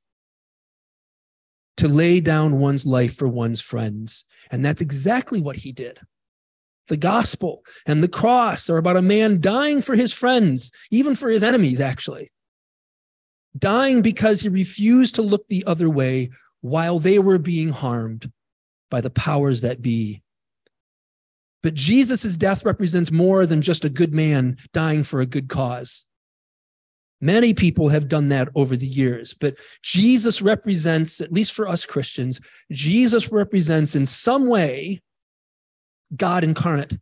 to 1.78 1.88
lay 1.88 2.20
down 2.20 2.60
one's 2.60 2.86
life 2.86 3.16
for 3.16 3.28
one's 3.28 3.62
friends. 3.62 4.26
And 4.52 4.64
that's 4.64 4.82
exactly 4.82 5.42
what 5.42 5.58
he 5.58 5.72
did. 5.72 6.00
The 6.88 6.98
gospel 6.98 7.64
and 7.86 8.04
the 8.04 8.10
cross 8.10 8.70
are 8.70 8.78
about 8.78 8.98
a 8.98 9.02
man 9.02 9.40
dying 9.40 9.82
for 9.82 9.96
his 9.96 10.14
friends, 10.14 10.72
even 10.92 11.16
for 11.16 11.30
his 11.30 11.44
enemies, 11.44 11.80
actually. 11.80 12.32
Dying 13.58 14.02
because 14.02 14.42
he 14.42 14.50
refused 14.50 15.16
to 15.16 15.22
look 15.22 15.48
the 15.48 15.64
other 15.66 15.90
way 15.90 16.32
while 16.62 17.00
they 17.00 17.20
were 17.20 17.38
being 17.38 17.70
harmed 17.70 18.32
by 18.90 19.02
the 19.02 19.10
powers 19.10 19.62
that 19.62 19.82
be. 19.82 20.23
But 21.64 21.74
Jesus' 21.74 22.36
death 22.36 22.66
represents 22.66 23.12
more 23.12 23.46
than 23.46 23.62
just 23.62 23.86
a 23.86 23.90
good 23.90 24.14
man 24.14 24.58
dying 24.74 25.02
for 25.02 25.22
a 25.22 25.26
good 25.26 25.48
cause. 25.48 26.04
Many 27.22 27.54
people 27.54 27.88
have 27.88 28.10
done 28.10 28.28
that 28.30 28.50
over 28.54 28.76
the 28.76 28.86
years, 28.86 29.34
but 29.34 29.58
Jesus 29.82 30.42
represents, 30.42 31.22
at 31.22 31.32
least 31.32 31.54
for 31.54 31.70
us 31.70 31.86
Christians, 31.86 32.42
Jesus 32.70 33.32
represents 33.32 33.96
in 33.96 34.06
some 34.06 34.48
way 34.48 35.02
God 36.14 36.44
incarnate, 36.44 36.98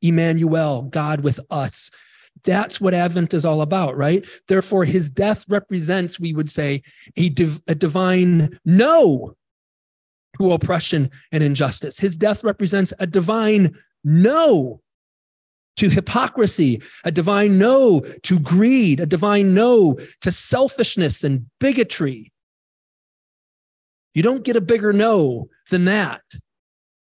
Emmanuel, 0.00 0.82
God 0.82 1.20
with 1.20 1.40
us. 1.50 1.90
That's 2.44 2.80
what 2.80 2.94
Advent 2.94 3.34
is 3.34 3.44
all 3.44 3.60
about, 3.60 3.98
right? 3.98 4.26
Therefore, 4.48 4.86
his 4.86 5.10
death 5.10 5.44
represents, 5.48 6.18
we 6.18 6.32
would 6.32 6.48
say, 6.48 6.82
a, 7.16 7.28
div- 7.28 7.60
a 7.68 7.74
divine 7.74 8.58
no 8.64 9.34
to 10.38 10.52
oppression 10.52 11.10
and 11.32 11.42
injustice. 11.42 11.98
His 11.98 12.16
death 12.16 12.44
represents 12.44 12.92
a 12.98 13.06
divine 13.06 13.74
no 14.02 14.80
to 15.76 15.88
hypocrisy, 15.88 16.82
a 17.04 17.10
divine 17.10 17.58
no 17.58 18.00
to 18.22 18.38
greed, 18.38 19.00
a 19.00 19.06
divine 19.06 19.54
no 19.54 19.98
to 20.20 20.30
selfishness 20.30 21.24
and 21.24 21.46
bigotry. 21.58 22.32
You 24.14 24.22
don't 24.22 24.44
get 24.44 24.56
a 24.56 24.60
bigger 24.60 24.92
no 24.92 25.48
than 25.70 25.86
that. 25.86 26.22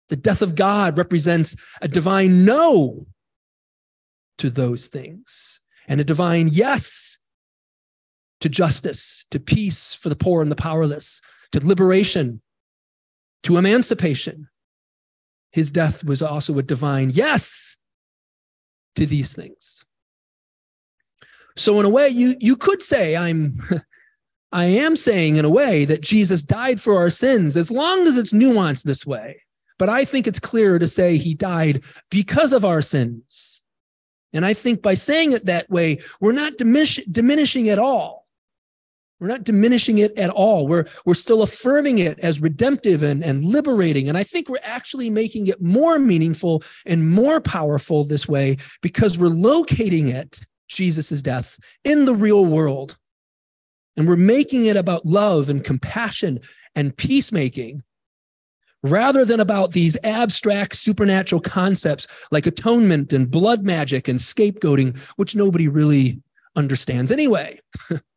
The 0.09 0.15
death 0.15 0.41
of 0.41 0.55
God 0.55 0.97
represents 0.97 1.55
a 1.81 1.87
divine 1.87 2.45
no 2.45 3.07
to 4.37 4.49
those 4.49 4.87
things 4.87 5.59
and 5.87 5.99
a 5.99 6.03
divine 6.03 6.49
yes 6.49 7.17
to 8.41 8.49
justice, 8.49 9.25
to 9.31 9.39
peace 9.39 9.93
for 9.93 10.09
the 10.09 10.15
poor 10.15 10.41
and 10.41 10.51
the 10.51 10.55
powerless, 10.55 11.21
to 11.51 11.65
liberation, 11.65 12.41
to 13.43 13.57
emancipation. 13.57 14.49
His 15.51 15.71
death 15.71 16.03
was 16.03 16.21
also 16.21 16.57
a 16.57 16.63
divine 16.63 17.09
yes 17.09 17.77
to 18.95 19.05
these 19.05 19.35
things. 19.35 19.85
So 21.55 21.79
in 21.79 21.85
a 21.85 21.89
way 21.89 22.07
you 22.07 22.35
you 22.39 22.55
could 22.55 22.81
say 22.81 23.15
I'm 23.15 23.59
I 24.51 24.65
am 24.65 24.95
saying 24.95 25.37
in 25.37 25.45
a 25.45 25.49
way 25.49 25.85
that 25.85 26.01
Jesus 26.01 26.43
died 26.43 26.81
for 26.81 26.97
our 26.97 27.09
sins 27.09 27.55
as 27.55 27.71
long 27.71 28.01
as 28.01 28.17
it's 28.17 28.33
nuanced 28.33 28.83
this 28.83 29.05
way. 29.05 29.43
But 29.77 29.89
I 29.89 30.05
think 30.05 30.27
it's 30.27 30.39
clearer 30.39 30.77
to 30.77 30.87
say 30.87 31.17
he 31.17 31.33
died 31.33 31.83
because 32.09 32.53
of 32.53 32.65
our 32.65 32.81
sins. 32.81 33.61
And 34.33 34.45
I 34.45 34.53
think 34.53 34.81
by 34.81 34.93
saying 34.93 35.31
it 35.31 35.45
that 35.45 35.69
way, 35.69 35.99
we're 36.19 36.33
not 36.33 36.57
diminish, 36.57 36.97
diminishing 37.09 37.69
at 37.69 37.79
all 37.79 38.20
we're 39.21 39.27
not 39.27 39.43
diminishing 39.43 39.99
it 39.99 40.17
at 40.17 40.31
all. 40.31 40.67
We're, 40.67 40.85
we're 41.05 41.13
still 41.13 41.43
affirming 41.43 41.99
it 41.99 42.17
as 42.19 42.41
redemptive 42.41 43.03
and, 43.03 43.23
and 43.23 43.43
liberating. 43.43 44.09
And 44.09 44.17
I 44.17 44.23
think 44.23 44.49
we're 44.49 44.57
actually 44.63 45.11
making 45.11 45.45
it 45.45 45.61
more 45.61 45.99
meaningful 45.99 46.63
and 46.87 47.07
more 47.07 47.39
powerful 47.39 48.03
this 48.03 48.27
way 48.27 48.57
because 48.81 49.19
we're 49.19 49.27
locating 49.27 50.07
it, 50.07 50.39
Jesus' 50.67 51.21
death, 51.21 51.59
in 51.83 52.05
the 52.05 52.15
real 52.15 52.43
world. 52.45 52.97
And 53.95 54.07
we're 54.07 54.15
making 54.15 54.65
it 54.65 54.75
about 54.75 55.05
love 55.05 55.49
and 55.49 55.63
compassion 55.63 56.39
and 56.73 56.97
peacemaking 56.97 57.83
rather 58.81 59.23
than 59.23 59.39
about 59.39 59.73
these 59.73 59.99
abstract 60.03 60.75
supernatural 60.75 61.41
concepts 61.41 62.07
like 62.31 62.47
atonement 62.47 63.13
and 63.13 63.29
blood 63.29 63.63
magic 63.63 64.07
and 64.07 64.17
scapegoating, 64.17 64.97
which 65.17 65.35
nobody 65.35 65.67
really 65.67 66.19
understands 66.55 67.11
anyway. 67.11 67.59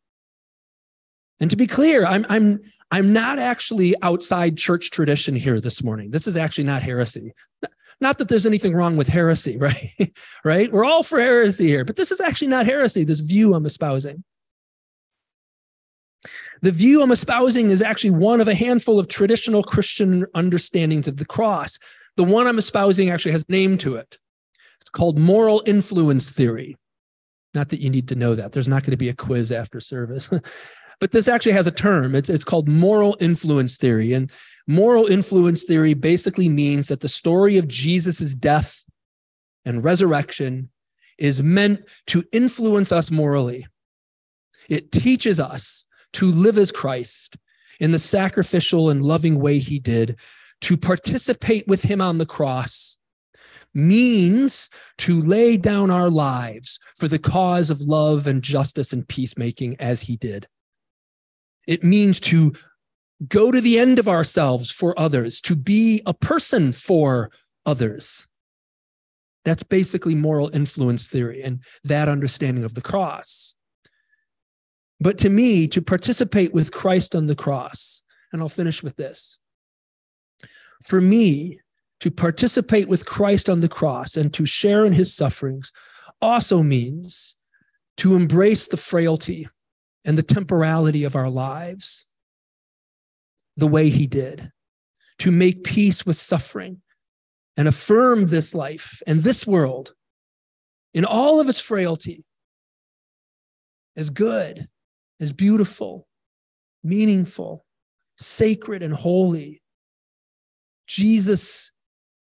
And 1.39 1.49
to 1.49 1.55
be 1.55 1.67
clear, 1.67 2.05
I'm 2.05 2.25
I'm 2.29 2.61
I'm 2.91 3.11
not 3.13 3.39
actually 3.39 3.95
outside 4.01 4.57
church 4.57 4.91
tradition 4.91 5.35
here 5.35 5.59
this 5.59 5.83
morning. 5.83 6.11
This 6.11 6.27
is 6.27 6.37
actually 6.37 6.63
not 6.65 6.83
heresy. 6.83 7.33
Not 8.01 8.17
that 8.17 8.27
there's 8.27 8.45
anything 8.45 8.73
wrong 8.73 8.97
with 8.97 9.07
heresy, 9.07 9.57
right? 9.59 10.13
right? 10.43 10.71
We're 10.71 10.85
all 10.85 11.03
for 11.03 11.19
heresy 11.19 11.67
here, 11.67 11.85
but 11.85 11.95
this 11.95 12.11
is 12.11 12.21
actually 12.21 12.49
not 12.49 12.65
heresy, 12.65 13.03
this 13.03 13.21
view 13.21 13.53
I'm 13.53 13.65
espousing. 13.65 14.23
The 16.61 16.71
view 16.71 17.03
I'm 17.03 17.11
espousing 17.11 17.69
is 17.69 17.81
actually 17.81 18.11
one 18.11 18.41
of 18.41 18.47
a 18.47 18.55
handful 18.55 18.97
of 18.97 19.07
traditional 19.07 19.63
Christian 19.63 20.25
understandings 20.33 21.07
of 21.07 21.17
the 21.17 21.25
cross. 21.25 21.77
The 22.17 22.23
one 22.23 22.47
I'm 22.47 22.57
espousing 22.57 23.09
actually 23.09 23.33
has 23.33 23.45
a 23.47 23.51
name 23.51 23.77
to 23.79 23.97
it. 23.97 24.17
It's 24.81 24.89
called 24.89 25.19
moral 25.19 25.63
influence 25.65 26.31
theory. 26.31 26.77
Not 27.55 27.69
that 27.69 27.81
you 27.81 27.89
need 27.89 28.07
to 28.09 28.15
know 28.15 28.35
that. 28.35 28.51
There's 28.51 28.67
not 28.67 28.83
going 28.83 28.91
to 28.91 28.97
be 28.97 29.09
a 29.09 29.13
quiz 29.13 29.51
after 29.51 29.79
service. 29.79 30.29
But 30.99 31.11
this 31.11 31.27
actually 31.27 31.51
has 31.51 31.67
a 31.67 31.71
term. 31.71 32.15
It's, 32.15 32.29
it's 32.29 32.43
called 32.45 32.67
moral 32.67 33.17
influence 33.19 33.75
theory. 33.75 34.13
And 34.13 34.31
moral 34.67 35.07
influence 35.07 35.63
theory 35.63 35.93
basically 35.93 36.47
means 36.47 36.87
that 36.87 37.01
the 37.01 37.09
story 37.09 37.57
of 37.57 37.67
Jesus' 37.67 38.33
death 38.33 38.85
and 39.65 39.83
resurrection 39.83 40.69
is 41.17 41.43
meant 41.43 41.81
to 42.07 42.23
influence 42.31 42.91
us 42.91 43.11
morally. 43.11 43.67
It 44.69 44.91
teaches 44.91 45.39
us 45.39 45.85
to 46.13 46.27
live 46.27 46.57
as 46.57 46.71
Christ 46.71 47.37
in 47.79 47.91
the 47.91 47.99
sacrificial 47.99 48.89
and 48.89 49.05
loving 49.05 49.39
way 49.39 49.59
he 49.59 49.79
did, 49.79 50.17
to 50.61 50.77
participate 50.77 51.67
with 51.67 51.81
him 51.81 51.99
on 51.99 52.17
the 52.17 52.25
cross 52.25 52.97
means 53.75 54.69
to 54.99 55.21
lay 55.21 55.57
down 55.57 55.91
our 55.91 56.09
lives 56.09 56.79
for 56.97 57.07
the 57.07 57.19
cause 57.19 57.69
of 57.69 57.81
love 57.81 58.27
and 58.27 58.41
justice 58.41 58.93
and 58.93 59.07
peacemaking 59.07 59.75
as 59.79 60.01
he 60.01 60.15
did. 60.15 60.47
It 61.67 61.83
means 61.83 62.19
to 62.21 62.53
go 63.27 63.51
to 63.51 63.61
the 63.61 63.79
end 63.79 63.99
of 63.99 64.07
ourselves 64.07 64.71
for 64.71 64.97
others, 64.99 65.41
to 65.41 65.55
be 65.55 66.01
a 66.05 66.13
person 66.13 66.71
for 66.71 67.31
others. 67.65 68.27
That's 69.43 69.63
basically 69.63 70.15
moral 70.15 70.49
influence 70.53 71.07
theory 71.07 71.43
and 71.43 71.63
that 71.83 72.09
understanding 72.09 72.63
of 72.63 72.73
the 72.73 72.81
cross. 72.81 73.55
But 74.99 75.17
to 75.19 75.29
me, 75.29 75.67
to 75.69 75.81
participate 75.81 76.53
with 76.53 76.71
Christ 76.71 77.15
on 77.15 77.25
the 77.25 77.35
cross, 77.35 78.01
and 78.31 78.41
I'll 78.41 78.49
finish 78.49 78.81
with 78.81 78.95
this. 78.95 79.39
For 80.83 80.99
me, 81.01 81.59
to 82.05 82.11
participate 82.11 82.87
with 82.87 83.07
Christ 83.07 83.49
on 83.49 83.61
the 83.61 83.67
cross 83.67 84.15
and 84.15 84.31
to 84.35 84.45
share 84.45 84.85
in 84.85 84.93
his 84.93 85.11
sufferings 85.11 85.71
also 86.21 86.61
means 86.61 87.35
to 87.97 88.13
embrace 88.13 88.67
the 88.67 88.77
frailty 88.77 89.47
and 90.03 90.15
the 90.15 90.21
temporality 90.21 91.03
of 91.03 91.15
our 91.15 91.31
lives 91.31 92.05
the 93.57 93.65
way 93.65 93.89
he 93.89 94.05
did, 94.05 94.51
to 95.17 95.31
make 95.31 95.63
peace 95.63 96.05
with 96.05 96.15
suffering, 96.15 96.79
and 97.57 97.67
affirm 97.67 98.27
this 98.27 98.53
life 98.53 99.01
and 99.07 99.21
this 99.21 99.47
world 99.47 99.95
in 100.93 101.05
all 101.05 101.39
of 101.39 101.49
its 101.49 101.59
frailty 101.59 102.23
as 103.95 104.11
good, 104.11 104.67
as 105.19 105.33
beautiful, 105.33 106.07
meaningful, 106.83 107.65
sacred, 108.15 108.83
and 108.83 108.93
holy. 108.93 109.63
Jesus, 110.85 111.71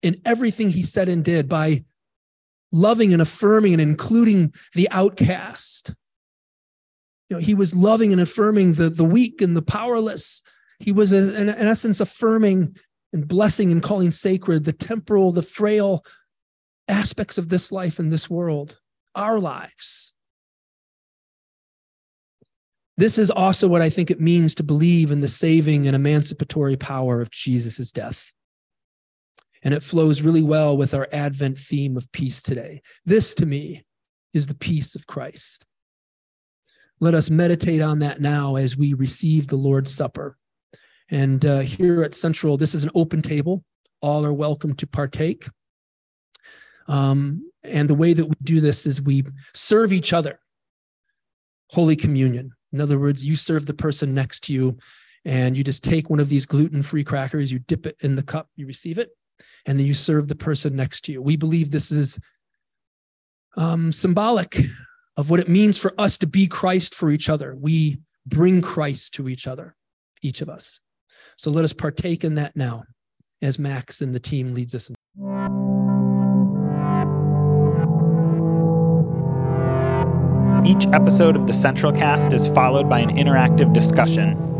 in 0.01 0.21
everything 0.25 0.69
he 0.69 0.83
said 0.83 1.09
and 1.09 1.23
did, 1.23 1.47
by 1.47 1.83
loving 2.71 3.13
and 3.13 3.21
affirming 3.21 3.73
and 3.73 3.81
including 3.81 4.53
the 4.73 4.89
outcast. 4.91 5.93
You 7.29 7.37
know, 7.37 7.41
he 7.41 7.55
was 7.55 7.75
loving 7.75 8.11
and 8.11 8.21
affirming 8.21 8.73
the, 8.73 8.89
the 8.89 9.03
weak 9.03 9.41
and 9.41 9.55
the 9.55 9.61
powerless. 9.61 10.41
He 10.79 10.91
was, 10.91 11.11
in, 11.11 11.35
in 11.35 11.49
essence, 11.49 11.99
affirming 11.99 12.75
and 13.13 13.27
blessing 13.27 13.71
and 13.71 13.81
calling 13.81 14.11
sacred 14.11 14.65
the 14.65 14.73
temporal, 14.73 15.31
the 15.31 15.41
frail 15.41 16.03
aspects 16.87 17.37
of 17.37 17.49
this 17.49 17.71
life 17.71 17.99
and 17.99 18.11
this 18.11 18.29
world, 18.29 18.79
our 19.15 19.39
lives. 19.39 20.13
This 22.97 23.17
is 23.17 23.29
also 23.29 23.67
what 23.67 23.81
I 23.81 23.89
think 23.89 24.09
it 24.09 24.19
means 24.19 24.55
to 24.55 24.63
believe 24.63 25.11
in 25.11 25.19
the 25.19 25.27
saving 25.27 25.85
and 25.85 25.95
emancipatory 25.95 26.77
power 26.77 27.21
of 27.21 27.29
Jesus' 27.29 27.91
death. 27.91 28.33
And 29.67 29.73
it 29.73 29.83
flows 29.83 30.21
really 30.21 30.43
well 30.43 30.77
with 30.77 30.93
our 30.93 31.09
Advent 31.11 31.57
theme 31.57 31.97
of 31.97 32.09
peace 32.13 32.41
today. 32.41 32.81
This, 33.05 33.35
to 33.35 33.45
me, 33.45 33.83
is 34.33 34.47
the 34.47 34.55
peace 34.55 34.95
of 34.95 35.07
Christ. 35.07 35.65
Let 37.01 37.13
us 37.13 37.29
meditate 37.29 37.81
on 37.81 37.99
that 37.99 38.21
now 38.21 38.55
as 38.55 38.77
we 38.77 38.93
receive 38.93 39.47
the 39.47 39.57
Lord's 39.57 39.93
Supper. 39.93 40.37
And 41.09 41.45
uh, 41.45 41.59
here 41.59 42.01
at 42.01 42.15
Central, 42.15 42.55
this 42.55 42.73
is 42.73 42.85
an 42.85 42.91
open 42.95 43.21
table. 43.21 43.65
All 43.99 44.25
are 44.25 44.31
welcome 44.31 44.73
to 44.75 44.87
partake. 44.87 45.49
Um, 46.87 47.51
and 47.61 47.89
the 47.89 47.93
way 47.93 48.13
that 48.13 48.25
we 48.25 48.35
do 48.41 48.61
this 48.61 48.85
is 48.85 49.01
we 49.01 49.25
serve 49.53 49.91
each 49.91 50.13
other 50.13 50.39
Holy 51.71 51.97
Communion. 51.97 52.53
In 52.71 52.79
other 52.79 52.99
words, 52.99 53.21
you 53.21 53.35
serve 53.35 53.65
the 53.65 53.73
person 53.73 54.15
next 54.15 54.45
to 54.45 54.53
you 54.53 54.77
and 55.25 55.57
you 55.57 55.63
just 55.65 55.83
take 55.83 56.09
one 56.09 56.21
of 56.21 56.29
these 56.29 56.45
gluten 56.45 56.81
free 56.81 57.03
crackers, 57.03 57.51
you 57.51 57.59
dip 57.59 57.85
it 57.85 57.97
in 57.99 58.15
the 58.15 58.23
cup, 58.23 58.47
you 58.55 58.65
receive 58.65 58.97
it, 58.97 59.09
and 59.65 59.77
then 59.77 59.85
you 59.85 59.93
serve 59.93 60.27
the 60.27 60.35
person 60.35 60.75
next 60.75 61.05
to 61.05 61.11
you. 61.11 61.21
We 61.21 61.35
believe 61.35 61.71
this 61.71 61.91
is 61.91 62.19
um, 63.57 63.91
symbolic 63.91 64.57
of 65.17 65.29
what 65.29 65.39
it 65.39 65.49
means 65.49 65.77
for 65.77 65.93
us 65.97 66.17
to 66.19 66.27
be 66.27 66.47
Christ 66.47 66.93
for 66.93 67.09
each 67.09 67.29
other. 67.29 67.55
We 67.55 67.99
bring 68.25 68.61
Christ 68.61 69.15
to 69.15 69.27
each 69.27 69.47
other, 69.47 69.75
each 70.21 70.41
of 70.41 70.49
us. 70.49 70.79
So 71.37 71.51
let 71.51 71.65
us 71.65 71.73
partake 71.73 72.23
in 72.23 72.35
that 72.35 72.55
now 72.55 72.83
as 73.41 73.59
Max 73.59 74.01
and 74.01 74.13
the 74.13 74.19
team 74.19 74.53
leads 74.53 74.73
us. 74.75 74.91
Each 80.65 80.85
episode 80.93 81.35
of 81.35 81.47
the 81.47 81.53
Central 81.53 81.91
Cast 81.91 82.33
is 82.33 82.47
followed 82.47 82.89
by 82.89 82.99
an 82.99 83.15
interactive 83.15 83.73
discussion. 83.73 84.56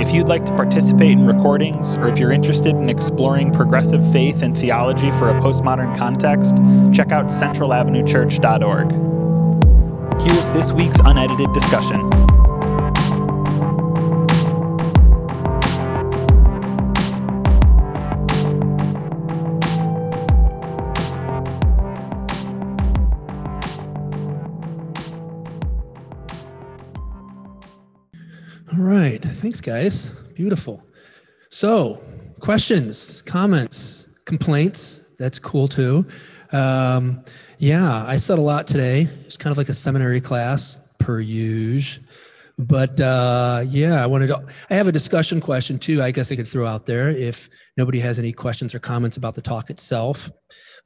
If 0.00 0.12
you'd 0.14 0.28
like 0.28 0.44
to 0.46 0.52
participate 0.52 1.10
in 1.10 1.26
recordings, 1.26 1.96
or 1.96 2.06
if 2.08 2.18
you're 2.18 2.30
interested 2.30 2.76
in 2.76 2.88
exploring 2.88 3.52
progressive 3.52 4.12
faith 4.12 4.42
and 4.42 4.56
theology 4.56 5.10
for 5.12 5.28
a 5.28 5.34
postmodern 5.40 5.96
context, 5.98 6.56
check 6.94 7.10
out 7.10 7.26
centralavenuechurch.org. 7.26 8.92
Here's 10.20 10.48
this 10.48 10.70
week's 10.72 11.00
unedited 11.04 11.52
discussion. 11.52 12.08
Thanks, 29.38 29.60
guys. 29.60 30.06
Beautiful. 30.34 30.82
So, 31.48 32.00
questions, 32.40 33.22
comments, 33.22 34.08
complaints. 34.24 35.00
That's 35.16 35.38
cool 35.38 35.68
too. 35.68 36.04
Um, 36.50 37.22
yeah, 37.58 38.04
I 38.04 38.16
said 38.16 38.38
a 38.38 38.42
lot 38.42 38.66
today. 38.66 39.06
It's 39.26 39.36
kind 39.36 39.52
of 39.52 39.56
like 39.56 39.68
a 39.68 39.74
seminary 39.74 40.20
class 40.20 40.76
per 40.98 41.20
usual. 41.20 42.04
But 42.58 43.00
uh, 43.00 43.62
yeah, 43.68 44.02
I 44.02 44.06
wanted 44.06 44.26
to. 44.26 44.44
I 44.70 44.74
have 44.74 44.88
a 44.88 44.92
discussion 44.92 45.40
question 45.40 45.78
too. 45.78 46.02
I 46.02 46.10
guess 46.10 46.32
I 46.32 46.36
could 46.36 46.48
throw 46.48 46.66
out 46.66 46.86
there 46.86 47.08
if 47.08 47.48
nobody 47.76 48.00
has 48.00 48.18
any 48.18 48.32
questions 48.32 48.74
or 48.74 48.80
comments 48.80 49.16
about 49.16 49.36
the 49.36 49.42
talk 49.42 49.70
itself. 49.70 50.32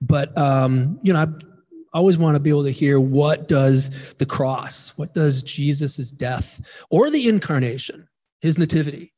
But 0.03 0.37
um, 0.37 0.99
you 1.03 1.15
know, 1.15 1.21
I 1.21 1.99
always 1.99 2.19
want 2.19 2.37
to 2.37 2.41
be 2.41 2.51
able 2.51 2.65
to 2.65 2.71
hear 2.71 3.01
what 3.01 3.49
does 3.49 4.15
the 4.17 4.27
cross, 4.27 4.93
what 4.97 5.15
does 5.15 5.43
Jesus's 5.43 6.11
death 6.11 6.61
or 6.91 7.09
the 7.09 7.27
incarnation, 7.29 8.07
his 8.43 8.59
nativity, 8.59 9.13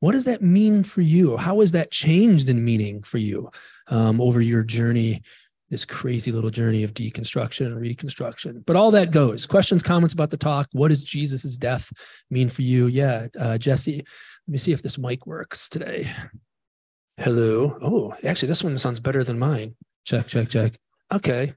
what 0.00 0.12
does 0.12 0.24
that 0.24 0.42
mean 0.42 0.82
for 0.82 1.02
you? 1.02 1.36
How 1.36 1.60
has 1.60 1.72
that 1.72 1.90
changed 1.90 2.48
in 2.48 2.64
meaning 2.64 3.02
for 3.02 3.18
you 3.18 3.50
um, 3.88 4.20
over 4.20 4.40
your 4.40 4.64
journey, 4.64 5.22
this 5.68 5.84
crazy 5.84 6.32
little 6.32 6.50
journey 6.50 6.82
of 6.82 6.94
deconstruction 6.94 7.66
and 7.66 7.78
reconstruction? 7.78 8.64
But 8.66 8.76
all 8.76 8.90
that 8.92 9.12
goes. 9.12 9.44
Questions, 9.46 9.82
comments 9.82 10.14
about 10.14 10.30
the 10.30 10.38
talk. 10.38 10.68
What 10.72 10.88
does 10.88 11.02
Jesus's 11.02 11.58
death 11.58 11.92
mean 12.30 12.48
for 12.48 12.62
you? 12.62 12.86
Yeah, 12.86 13.28
uh, 13.38 13.58
Jesse, 13.58 13.98
let 13.98 14.52
me 14.52 14.58
see 14.58 14.72
if 14.72 14.82
this 14.82 14.98
mic 14.98 15.26
works 15.26 15.68
today. 15.68 16.10
Hello. 17.18 17.76
Oh, 17.82 18.14
actually, 18.24 18.48
this 18.48 18.64
one 18.64 18.78
sounds 18.78 19.00
better 19.00 19.22
than 19.22 19.38
mine. 19.38 19.76
Check, 20.04 20.26
check, 20.26 20.48
check. 20.48 20.72
Okay. 21.12 21.52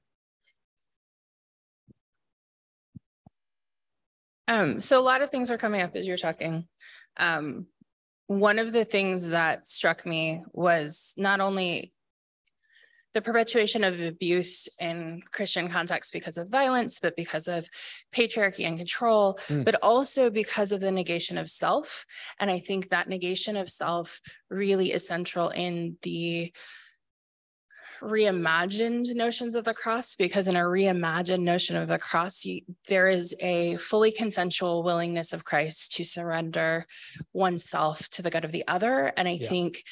Um, 4.49 4.81
so 4.81 4.99
a 4.99 5.01
lot 5.01 5.21
of 5.21 5.29
things 5.29 5.49
are 5.49 5.57
coming 5.57 5.81
up 5.81 5.95
as 5.95 6.05
you're 6.05 6.17
talking. 6.17 6.67
Um, 7.17 7.67
one 8.27 8.59
of 8.59 8.71
the 8.71 8.85
things 8.85 9.29
that 9.29 9.65
struck 9.65 10.05
me 10.05 10.43
was 10.53 11.13
not 11.17 11.39
only 11.39 11.93
the 13.13 13.21
perpetuation 13.21 13.83
of 13.83 13.99
abuse 14.01 14.67
in 14.79 15.21
Christian 15.31 15.69
context 15.69 16.11
because 16.13 16.37
of 16.37 16.49
violence, 16.49 16.99
but 16.99 17.15
because 17.15 17.47
of 17.47 17.67
patriarchy 18.13 18.65
and 18.65 18.77
control, 18.77 19.39
mm. 19.47 19.63
but 19.63 19.75
also 19.83 20.29
because 20.29 20.71
of 20.71 20.81
the 20.81 20.91
negation 20.91 21.37
of 21.37 21.49
self. 21.49 22.05
And 22.39 22.49
I 22.49 22.59
think 22.59 22.89
that 22.89 23.07
negation 23.07 23.55
of 23.55 23.69
self 23.69 24.19
really 24.49 24.91
is 24.91 25.07
central 25.07 25.49
in 25.49 25.97
the 26.01 26.51
reimagined 28.01 29.13
notions 29.15 29.55
of 29.55 29.65
the 29.65 29.73
cross 29.73 30.15
because 30.15 30.47
in 30.47 30.55
a 30.55 30.61
reimagined 30.61 31.41
notion 31.41 31.75
of 31.75 31.87
the 31.87 31.97
cross 31.97 32.45
you, 32.45 32.61
there 32.87 33.07
is 33.07 33.35
a 33.39 33.77
fully 33.77 34.11
consensual 34.11 34.83
willingness 34.83 35.33
of 35.33 35.45
christ 35.45 35.93
to 35.93 36.03
surrender 36.03 36.85
oneself 37.33 38.09
to 38.09 38.21
the 38.21 38.29
good 38.29 38.45
of 38.45 38.51
the 38.51 38.67
other 38.67 39.13
and 39.17 39.27
i 39.27 39.31
yeah. 39.31 39.47
think 39.47 39.83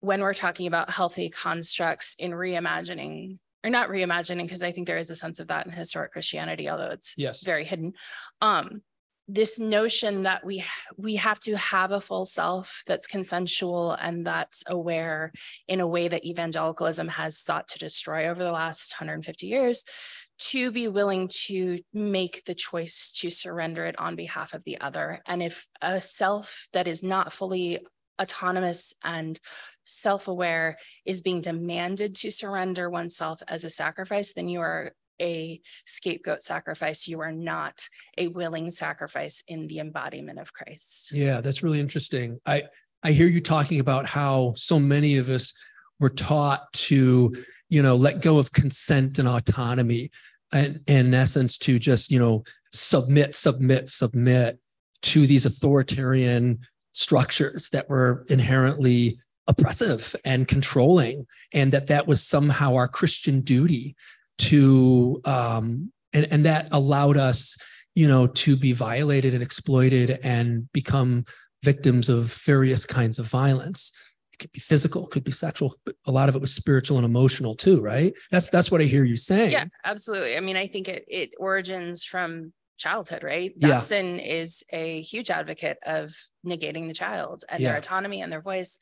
when 0.00 0.20
we're 0.20 0.34
talking 0.34 0.66
about 0.66 0.90
healthy 0.90 1.30
constructs 1.30 2.14
in 2.18 2.32
reimagining 2.32 3.38
or 3.62 3.70
not 3.70 3.88
reimagining 3.88 4.42
because 4.42 4.62
i 4.62 4.72
think 4.72 4.86
there 4.86 4.98
is 4.98 5.10
a 5.10 5.16
sense 5.16 5.40
of 5.40 5.48
that 5.48 5.66
in 5.66 5.72
historic 5.72 6.12
christianity 6.12 6.68
although 6.68 6.90
it's 6.90 7.14
yes. 7.16 7.44
very 7.44 7.64
hidden 7.64 7.92
um, 8.40 8.82
this 9.26 9.58
notion 9.58 10.24
that 10.24 10.44
we 10.44 10.62
we 10.98 11.16
have 11.16 11.40
to 11.40 11.56
have 11.56 11.92
a 11.92 12.00
full 12.00 12.26
self 12.26 12.82
that's 12.86 13.06
consensual 13.06 13.92
and 13.92 14.26
that's 14.26 14.64
aware 14.68 15.32
in 15.66 15.80
a 15.80 15.86
way 15.86 16.08
that 16.08 16.26
evangelicalism 16.26 17.08
has 17.08 17.38
sought 17.38 17.66
to 17.68 17.78
destroy 17.78 18.28
over 18.28 18.42
the 18.42 18.52
last 18.52 18.94
150 18.94 19.46
years 19.46 19.84
to 20.38 20.70
be 20.70 20.88
willing 20.88 21.28
to 21.28 21.78
make 21.92 22.44
the 22.44 22.54
choice 22.54 23.12
to 23.12 23.30
surrender 23.30 23.86
it 23.86 23.98
on 23.98 24.16
behalf 24.16 24.52
of 24.52 24.64
the 24.64 24.80
other. 24.80 25.22
And 25.26 25.42
if 25.42 25.66
a 25.80 26.00
self 26.00 26.68
that 26.72 26.88
is 26.88 27.02
not 27.02 27.32
fully 27.32 27.80
autonomous 28.20 28.94
and 29.02 29.38
self-aware 29.84 30.76
is 31.04 31.22
being 31.22 31.40
demanded 31.40 32.14
to 32.16 32.30
surrender 32.30 32.88
oneself 32.88 33.42
as 33.48 33.64
a 33.64 33.70
sacrifice 33.70 34.32
then 34.32 34.48
you 34.48 34.60
are 34.60 34.92
a 35.20 35.60
scapegoat 35.86 36.42
sacrifice. 36.42 37.08
You 37.08 37.20
are 37.20 37.32
not 37.32 37.86
a 38.18 38.28
willing 38.28 38.70
sacrifice 38.70 39.42
in 39.48 39.66
the 39.66 39.78
embodiment 39.78 40.38
of 40.38 40.52
Christ. 40.52 41.12
Yeah, 41.12 41.40
that's 41.40 41.62
really 41.62 41.80
interesting. 41.80 42.40
I 42.46 42.64
I 43.02 43.12
hear 43.12 43.26
you 43.26 43.40
talking 43.40 43.80
about 43.80 44.06
how 44.06 44.54
so 44.56 44.80
many 44.80 45.18
of 45.18 45.28
us 45.28 45.52
were 46.00 46.10
taught 46.10 46.72
to, 46.72 47.34
you 47.68 47.82
know, 47.82 47.96
let 47.96 48.22
go 48.22 48.38
of 48.38 48.52
consent 48.52 49.18
and 49.18 49.28
autonomy 49.28 50.10
and, 50.52 50.80
and 50.86 51.08
in 51.08 51.14
essence 51.14 51.58
to 51.58 51.78
just, 51.78 52.10
you 52.10 52.18
know, 52.18 52.44
submit, 52.72 53.34
submit, 53.34 53.90
submit 53.90 54.58
to 55.02 55.26
these 55.26 55.44
authoritarian 55.44 56.58
structures 56.92 57.68
that 57.70 57.90
were 57.90 58.24
inherently 58.30 59.18
oppressive 59.46 60.16
and 60.24 60.48
controlling 60.48 61.26
and 61.52 61.72
that 61.72 61.88
that 61.88 62.06
was 62.06 62.26
somehow 62.26 62.74
our 62.74 62.88
christian 62.88 63.42
duty 63.42 63.94
to 64.38 65.20
um, 65.24 65.92
and 66.12 66.26
and 66.30 66.44
that 66.44 66.68
allowed 66.72 67.16
us 67.16 67.56
you 67.94 68.08
know 68.08 68.26
to 68.26 68.56
be 68.56 68.72
violated 68.72 69.34
and 69.34 69.42
exploited 69.42 70.18
and 70.22 70.70
become 70.72 71.24
victims 71.62 72.08
of 72.08 72.32
various 72.44 72.84
kinds 72.84 73.18
of 73.18 73.26
violence 73.26 73.92
it 74.32 74.38
could 74.40 74.52
be 74.52 74.58
physical, 74.58 75.04
it 75.06 75.12
could 75.12 75.22
be 75.22 75.30
sexual, 75.30 75.72
but 75.86 75.94
a 76.06 76.10
lot 76.10 76.28
of 76.28 76.34
it 76.34 76.40
was 76.40 76.52
spiritual 76.52 76.96
and 76.96 77.04
emotional 77.06 77.54
too, 77.54 77.80
right? 77.80 78.12
That's 78.32 78.50
that's 78.50 78.68
what 78.68 78.80
I 78.80 78.84
hear 78.84 79.04
you 79.04 79.14
saying. 79.14 79.52
Yeah, 79.52 79.66
absolutely. 79.84 80.36
I 80.36 80.40
mean, 80.40 80.56
I 80.56 80.66
think 80.66 80.88
it 80.88 81.04
it 81.06 81.30
origins 81.38 82.04
from 82.04 82.52
childhood, 82.76 83.22
right? 83.22 83.52
Yeah. 83.56 83.68
Dobson 83.68 84.18
is 84.18 84.64
a 84.72 85.00
huge 85.02 85.30
advocate 85.30 85.78
of 85.86 86.12
negating 86.44 86.88
the 86.88 86.94
child 86.94 87.44
and 87.48 87.62
Yeah. 87.62 87.68
their 87.70 87.78
autonomy 87.78 88.22
and 88.22 88.32
their 88.32 88.42
voice. 88.42 88.78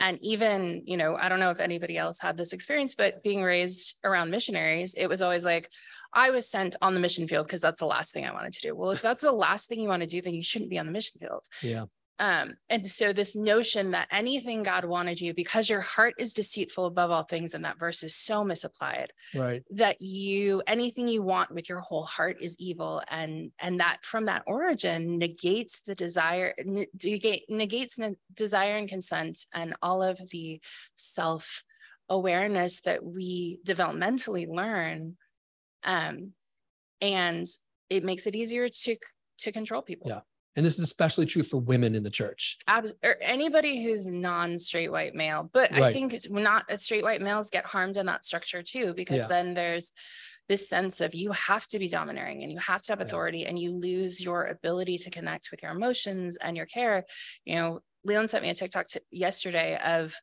And 0.00 0.18
even, 0.22 0.82
you 0.86 0.96
know, 0.96 1.14
I 1.14 1.28
don't 1.28 1.40
know 1.40 1.50
if 1.50 1.60
anybody 1.60 1.98
else 1.98 2.18
had 2.18 2.36
this 2.36 2.52
experience, 2.52 2.94
but 2.94 3.22
being 3.22 3.42
raised 3.42 3.98
around 4.02 4.30
missionaries, 4.30 4.94
it 4.94 5.06
was 5.06 5.20
always 5.20 5.44
like, 5.44 5.70
I 6.12 6.30
was 6.30 6.50
sent 6.50 6.74
on 6.80 6.94
the 6.94 7.00
mission 7.00 7.28
field 7.28 7.46
because 7.46 7.60
that's 7.60 7.78
the 7.78 7.86
last 7.86 8.12
thing 8.12 8.24
I 8.24 8.32
wanted 8.32 8.54
to 8.54 8.60
do. 8.62 8.74
Well, 8.74 8.90
if 8.90 9.02
that's 9.02 9.22
the 9.22 9.30
last 9.30 9.68
thing 9.68 9.80
you 9.80 9.88
want 9.88 10.02
to 10.02 10.08
do, 10.08 10.22
then 10.22 10.34
you 10.34 10.42
shouldn't 10.42 10.70
be 10.70 10.78
on 10.78 10.86
the 10.86 10.92
mission 10.92 11.20
field. 11.20 11.44
Yeah. 11.62 11.84
Um, 12.20 12.56
and 12.68 12.86
so 12.86 13.14
this 13.14 13.34
notion 13.34 13.92
that 13.92 14.06
anything 14.12 14.62
God 14.62 14.84
wanted 14.84 15.20
you, 15.22 15.32
because 15.32 15.70
your 15.70 15.80
heart 15.80 16.14
is 16.18 16.34
deceitful 16.34 16.84
above 16.84 17.10
all 17.10 17.22
things, 17.24 17.54
and 17.54 17.64
that 17.64 17.78
verse 17.78 18.02
is 18.02 18.14
so 18.14 18.44
misapplied 18.44 19.12
Right. 19.34 19.64
that 19.70 20.02
you 20.02 20.62
anything 20.66 21.08
you 21.08 21.22
want 21.22 21.50
with 21.50 21.68
your 21.70 21.80
whole 21.80 22.04
heart 22.04 22.36
is 22.42 22.56
evil 22.60 23.02
and 23.08 23.52
and 23.58 23.80
that 23.80 24.04
from 24.04 24.26
that 24.26 24.42
origin 24.46 25.16
negates 25.18 25.80
the 25.80 25.94
desire 25.94 26.54
negate, 27.02 27.44
negates 27.48 27.98
ne- 27.98 28.16
desire 28.34 28.76
and 28.76 28.88
consent 28.88 29.38
and 29.54 29.74
all 29.80 30.02
of 30.02 30.20
the 30.30 30.60
self 30.96 31.64
awareness 32.10 32.82
that 32.82 33.02
we 33.04 33.60
developmentally 33.66 34.46
learn 34.46 35.16
um 35.84 36.32
and 37.00 37.46
it 37.88 38.04
makes 38.04 38.26
it 38.26 38.34
easier 38.34 38.68
to 38.68 38.96
to 39.38 39.52
control 39.52 39.80
people 39.80 40.10
Yeah. 40.10 40.20
And 40.60 40.66
this 40.66 40.78
is 40.78 40.84
especially 40.84 41.24
true 41.24 41.42
for 41.42 41.56
women 41.56 41.94
in 41.94 42.02
the 42.02 42.10
church. 42.10 42.58
abs- 42.68 42.92
or 43.02 43.16
anybody 43.22 43.82
who's 43.82 44.12
non-straight 44.12 44.92
white 44.92 45.14
male 45.14 45.48
but 45.54 45.72
i 45.72 45.90
think 45.90 46.12
it's 46.12 46.28
not 46.30 46.70
uh, 46.70 46.76
straight 46.76 47.02
white 47.02 47.22
males 47.22 47.48
get 47.48 47.64
harmed 47.64 47.96
in 47.96 48.04
that 48.04 48.26
structure 48.26 48.62
too 48.62 48.92
because 48.92 49.22
Yeah. 49.22 49.28
then 49.28 49.54
there's 49.54 49.92
this 50.50 50.68
sense 50.68 51.00
of 51.00 51.14
you 51.14 51.32
have 51.32 51.66
to 51.68 51.78
be 51.78 51.88
domineering 51.88 52.42
and 52.42 52.52
you 52.52 52.58
have 52.58 52.82
to 52.82 52.92
have 52.92 53.00
Yeah. 53.00 53.06
authority 53.06 53.46
and 53.46 53.58
you 53.58 53.70
lose 53.72 54.22
your 54.22 54.44
ability 54.48 54.98
to 54.98 55.08
connect 55.08 55.50
with 55.50 55.62
your 55.62 55.72
emotions 55.72 56.36
and 56.36 56.58
your 56.58 56.66
care 56.66 57.06
you 57.46 57.54
know 57.54 57.80
leon 58.04 58.28
sent 58.28 58.42
me 58.44 58.50
a 58.50 58.54
tiktok 58.54 58.86
t- 58.88 59.00
yesterday 59.10 59.78
of 59.82 60.14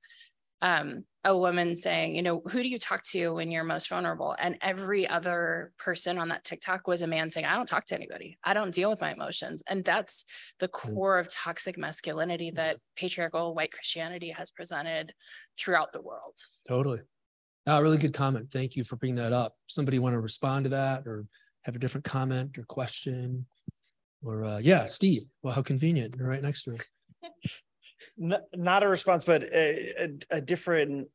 um, 0.62 1.04
a 1.24 1.38
woman 1.38 1.76
saying, 1.76 2.16
you 2.16 2.22
know, 2.22 2.42
who 2.48 2.64
do 2.64 2.70
you 2.70 2.80
talk 2.80 3.04
to 3.04 3.34
when 3.34 3.52
you're 3.52 3.64
most 3.64 3.90
vulnerable? 3.90 4.36
And 4.40 4.58
every 4.62 5.08
other 5.08 5.74
person 5.78 6.18
on 6.18 6.30
that 6.30 6.46
TikTok 6.46 6.88
was 6.88 7.02
a 7.02 7.08
man 7.08 7.30
saying, 7.30 7.46
I 7.46 7.56
don't 7.56 7.68
talk 7.68 7.86
to 7.88 7.96
anybody. 7.96 8.38
I 8.44 8.54
don't 8.54 8.74
deal 8.74 8.90
with 8.90 9.02
my 9.02 9.12
emotions. 9.12 9.62
And 9.68 9.84
that's 9.84 10.26
the 10.60 10.70
core 10.70 11.20
of 11.20 11.30
toxic 11.30 11.78
masculinity 11.78 12.52
that 12.52 12.78
patriarchal 12.96 13.54
white 13.54 13.72
Christianity 13.72 14.30
has 14.30 14.52
presented 14.52 15.14
throughout 15.58 15.92
the 15.92 16.02
world. 16.02 16.38
Totally. 16.68 17.02
Uh, 17.68 17.82
really 17.82 17.98
good 17.98 18.14
comment. 18.14 18.50
Thank 18.52 18.78
you 18.78 18.86
for 18.86 18.96
bringing 18.96 19.18
that 19.18 19.34
up. 19.34 19.56
Somebody 19.68 20.00
want 20.00 20.14
to 20.14 20.22
respond 20.22 20.64
to 20.64 20.70
that 20.70 21.06
or 21.06 21.26
have 21.66 21.76
a 21.76 21.80
different 21.80 22.06
comment 22.06 22.58
or 22.58 22.64
question? 22.64 23.46
Or 24.24 24.46
uh, 24.46 24.60
yeah, 24.60 24.86
Steve. 24.86 25.24
Well, 25.44 25.54
how 25.54 25.62
convenient. 25.62 26.16
You're 26.18 26.30
right 26.30 26.42
next 26.42 26.64
to 26.64 26.76
it. 26.76 26.90
N- 28.22 28.42
not 28.54 28.84
a 28.84 28.88
response, 28.88 29.24
but 29.24 29.44
a, 29.44 30.04
a, 30.04 30.38
a 30.38 30.42
different 30.42 31.08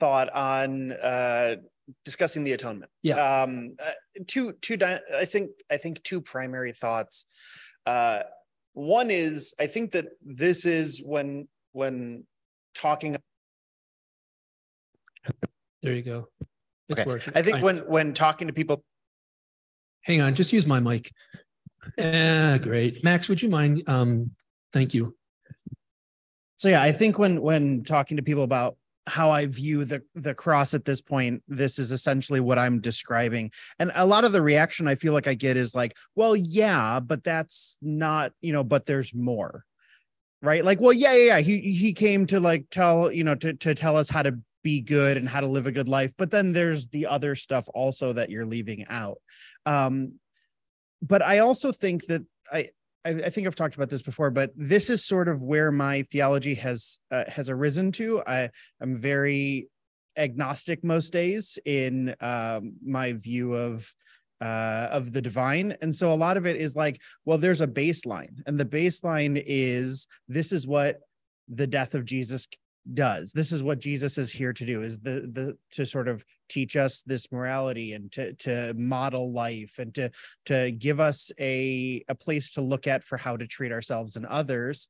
thought 0.00 0.30
on 0.32 0.92
uh, 0.92 1.56
discussing 2.04 2.44
the 2.44 2.52
atonement. 2.52 2.90
Yeah. 3.02 3.42
Um, 3.42 3.76
uh, 3.82 3.90
two, 4.26 4.52
two. 4.60 4.76
Di- 4.76 5.00
I 5.14 5.24
think. 5.24 5.50
I 5.70 5.76
think 5.76 6.02
two 6.02 6.20
primary 6.20 6.72
thoughts. 6.72 7.26
Uh, 7.84 8.22
one 8.72 9.10
is 9.10 9.54
I 9.58 9.66
think 9.66 9.92
that 9.92 10.06
this 10.24 10.64
is 10.64 11.02
when 11.04 11.48
when 11.72 12.24
talking. 12.74 13.16
There 15.82 15.92
you 15.92 16.02
go. 16.02 16.28
It's 16.88 17.00
Okay. 17.00 17.08
working. 17.08 17.32
I 17.36 17.42
think 17.42 17.56
Fine. 17.56 17.62
when 17.64 17.78
when 17.78 18.12
talking 18.14 18.46
to 18.46 18.54
people, 18.54 18.82
hang 20.02 20.22
on, 20.22 20.34
just 20.34 20.52
use 20.52 20.66
my 20.66 20.80
mic. 20.80 21.12
Ah, 22.00 22.58
great. 22.62 23.04
Max, 23.04 23.28
would 23.28 23.42
you 23.42 23.48
mind? 23.50 23.82
Um, 23.86 24.30
thank 24.72 24.94
you. 24.94 25.17
So 26.58 26.68
yeah, 26.68 26.82
I 26.82 26.92
think 26.92 27.18
when 27.18 27.40
when 27.40 27.84
talking 27.84 28.16
to 28.16 28.22
people 28.22 28.42
about 28.42 28.76
how 29.06 29.30
I 29.30 29.46
view 29.46 29.84
the 29.84 30.02
the 30.14 30.34
cross 30.34 30.74
at 30.74 30.84
this 30.84 31.00
point, 31.00 31.42
this 31.48 31.78
is 31.78 31.92
essentially 31.92 32.40
what 32.40 32.58
I'm 32.58 32.80
describing. 32.80 33.52
And 33.78 33.90
a 33.94 34.04
lot 34.04 34.24
of 34.24 34.32
the 34.32 34.42
reaction 34.42 34.86
I 34.86 34.96
feel 34.96 35.12
like 35.12 35.28
I 35.28 35.34
get 35.34 35.56
is 35.56 35.74
like, 35.74 35.96
well, 36.14 36.36
yeah, 36.36 37.00
but 37.00 37.24
that's 37.24 37.76
not, 37.80 38.32
you 38.40 38.52
know, 38.52 38.64
but 38.64 38.86
there's 38.86 39.14
more. 39.14 39.64
Right? 40.42 40.64
Like, 40.64 40.80
well, 40.80 40.92
yeah, 40.92 41.14
yeah, 41.14 41.24
yeah. 41.24 41.40
He 41.40 41.60
he 41.60 41.92
came 41.92 42.26
to 42.26 42.40
like 42.40 42.66
tell, 42.70 43.10
you 43.10 43.24
know, 43.24 43.36
to 43.36 43.54
to 43.54 43.74
tell 43.74 43.96
us 43.96 44.10
how 44.10 44.22
to 44.22 44.38
be 44.64 44.80
good 44.80 45.16
and 45.16 45.28
how 45.28 45.40
to 45.40 45.46
live 45.46 45.66
a 45.66 45.72
good 45.72 45.88
life. 45.88 46.12
But 46.18 46.32
then 46.32 46.52
there's 46.52 46.88
the 46.88 47.06
other 47.06 47.36
stuff 47.36 47.68
also 47.72 48.12
that 48.12 48.30
you're 48.30 48.44
leaving 48.44 48.84
out. 48.88 49.18
Um, 49.64 50.14
but 51.02 51.22
I 51.22 51.38
also 51.38 51.70
think 51.70 52.06
that 52.06 52.22
I 52.52 52.70
I, 53.08 53.26
I 53.26 53.30
think 53.30 53.46
I've 53.46 53.54
talked 53.54 53.74
about 53.74 53.88
this 53.88 54.02
before, 54.02 54.30
but 54.30 54.52
this 54.54 54.90
is 54.90 55.04
sort 55.04 55.28
of 55.28 55.42
where 55.42 55.70
my 55.70 56.02
theology 56.02 56.54
has 56.54 56.98
uh, 57.10 57.24
has 57.28 57.48
arisen 57.48 57.90
to. 57.92 58.22
I 58.26 58.50
I'm 58.80 58.96
very 58.96 59.68
agnostic 60.16 60.84
most 60.84 61.12
days 61.12 61.58
in 61.64 62.14
um, 62.20 62.74
my 62.84 63.14
view 63.14 63.54
of 63.54 63.92
uh, 64.40 64.88
of 64.90 65.12
the 65.12 65.22
divine, 65.22 65.76
and 65.80 65.94
so 65.94 66.12
a 66.12 66.14
lot 66.14 66.36
of 66.36 66.46
it 66.46 66.56
is 66.56 66.76
like, 66.76 67.00
well, 67.24 67.38
there's 67.38 67.62
a 67.62 67.66
baseline, 67.66 68.42
and 68.46 68.60
the 68.60 68.64
baseline 68.64 69.42
is 69.46 70.06
this 70.28 70.52
is 70.52 70.66
what 70.66 71.00
the 71.48 71.66
death 71.66 71.94
of 71.94 72.04
Jesus 72.04 72.46
does. 72.94 73.32
This 73.32 73.52
is 73.52 73.62
what 73.62 73.78
Jesus 73.78 74.18
is 74.18 74.30
here 74.30 74.52
to 74.52 74.66
do: 74.66 74.80
is 74.80 74.98
the 75.00 75.28
the 75.32 75.56
to 75.72 75.84
sort 75.84 76.08
of 76.08 76.24
teach 76.48 76.76
us 76.76 77.02
this 77.02 77.30
morality 77.30 77.92
and 77.92 78.10
to 78.12 78.32
to 78.34 78.74
model 78.74 79.32
life 79.32 79.78
and 79.78 79.94
to 79.94 80.10
to 80.46 80.70
give 80.72 81.00
us 81.00 81.30
a 81.38 82.04
a 82.08 82.14
place 82.14 82.52
to 82.52 82.60
look 82.60 82.86
at 82.86 83.04
for 83.04 83.16
how 83.16 83.36
to 83.36 83.46
treat 83.46 83.72
ourselves 83.72 84.16
and 84.16 84.26
others. 84.26 84.88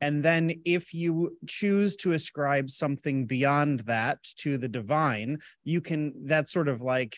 And 0.00 0.22
then 0.22 0.60
if 0.64 0.92
you 0.92 1.38
choose 1.46 1.96
to 1.96 2.12
ascribe 2.12 2.68
something 2.68 3.26
beyond 3.26 3.80
that 3.80 4.22
to 4.38 4.58
the 4.58 4.68
divine 4.68 5.38
you 5.62 5.80
can 5.80 6.26
that 6.26 6.48
sort 6.48 6.68
of 6.68 6.82
like 6.82 7.16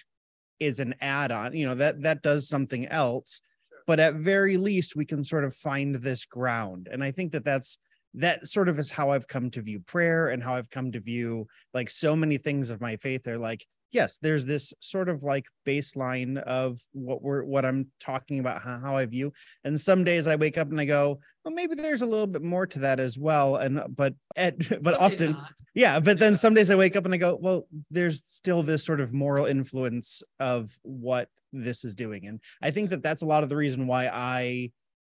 is 0.60 0.78
an 0.80 0.94
add-on 1.00 1.54
you 1.54 1.66
know 1.66 1.74
that 1.74 2.02
that 2.02 2.22
does 2.22 2.48
something 2.48 2.86
else. 2.86 3.40
But 3.86 4.00
at 4.00 4.14
very 4.14 4.56
least 4.56 4.96
we 4.96 5.04
can 5.04 5.22
sort 5.22 5.44
of 5.44 5.54
find 5.54 5.94
this 5.94 6.24
ground. 6.24 6.88
And 6.90 7.02
i 7.02 7.10
think 7.10 7.32
that 7.32 7.44
that's 7.44 7.78
that 8.14 8.46
sort 8.48 8.68
of 8.68 8.78
is 8.78 8.90
how 8.90 9.10
i've 9.10 9.28
come 9.28 9.50
to 9.50 9.60
view 9.60 9.80
prayer 9.80 10.28
and 10.28 10.42
how 10.42 10.54
i've 10.54 10.70
come 10.70 10.90
to 10.92 11.00
view 11.00 11.46
like 11.74 11.90
so 11.90 12.16
many 12.16 12.38
things 12.38 12.70
of 12.70 12.80
my 12.80 12.96
faith 12.96 13.22
they're 13.22 13.38
like 13.38 13.66
yes 13.92 14.18
there's 14.18 14.44
this 14.44 14.74
sort 14.80 15.08
of 15.08 15.22
like 15.22 15.46
baseline 15.66 16.36
of 16.42 16.78
what 16.92 17.22
we're 17.22 17.44
what 17.44 17.64
i'm 17.64 17.86
talking 18.00 18.38
about 18.40 18.60
how, 18.62 18.78
how 18.78 18.96
i 18.96 19.06
view. 19.06 19.32
And 19.64 19.80
some 19.80 20.04
days 20.04 20.26
i 20.26 20.36
wake 20.36 20.58
up 20.58 20.70
and 20.70 20.80
i 20.80 20.84
go 20.84 21.18
well 21.44 21.54
maybe 21.54 21.74
there's 21.74 22.02
a 22.02 22.06
little 22.06 22.26
bit 22.26 22.42
more 22.42 22.66
to 22.66 22.78
that 22.80 23.00
as 23.00 23.16
well. 23.16 23.56
And 23.56 23.80
but 23.88 24.14
at 24.36 24.58
but 24.82 24.94
Some 24.94 25.02
often 25.02 25.36
yeah 25.74 26.00
but 26.00 26.18
then 26.18 26.34
some 26.34 26.54
days 26.54 26.70
i 26.70 26.74
wake 26.74 26.96
up 26.96 27.04
and 27.04 27.14
i 27.14 27.16
go 27.16 27.38
well 27.40 27.66
there's 27.90 28.22
still 28.24 28.62
this 28.62 28.84
sort 28.84 29.00
of 29.00 29.14
moral 29.14 29.46
influence 29.46 30.22
of 30.40 30.76
what 30.82 31.28
this 31.52 31.84
is 31.84 31.94
doing. 31.94 32.26
And 32.26 32.40
i 32.62 32.70
think 32.70 32.90
that 32.90 33.02
that's 33.02 33.22
a 33.22 33.26
lot 33.26 33.44
of 33.44 33.48
the 33.48 33.56
reason 33.56 33.86
why 33.86 34.08
i 34.08 34.70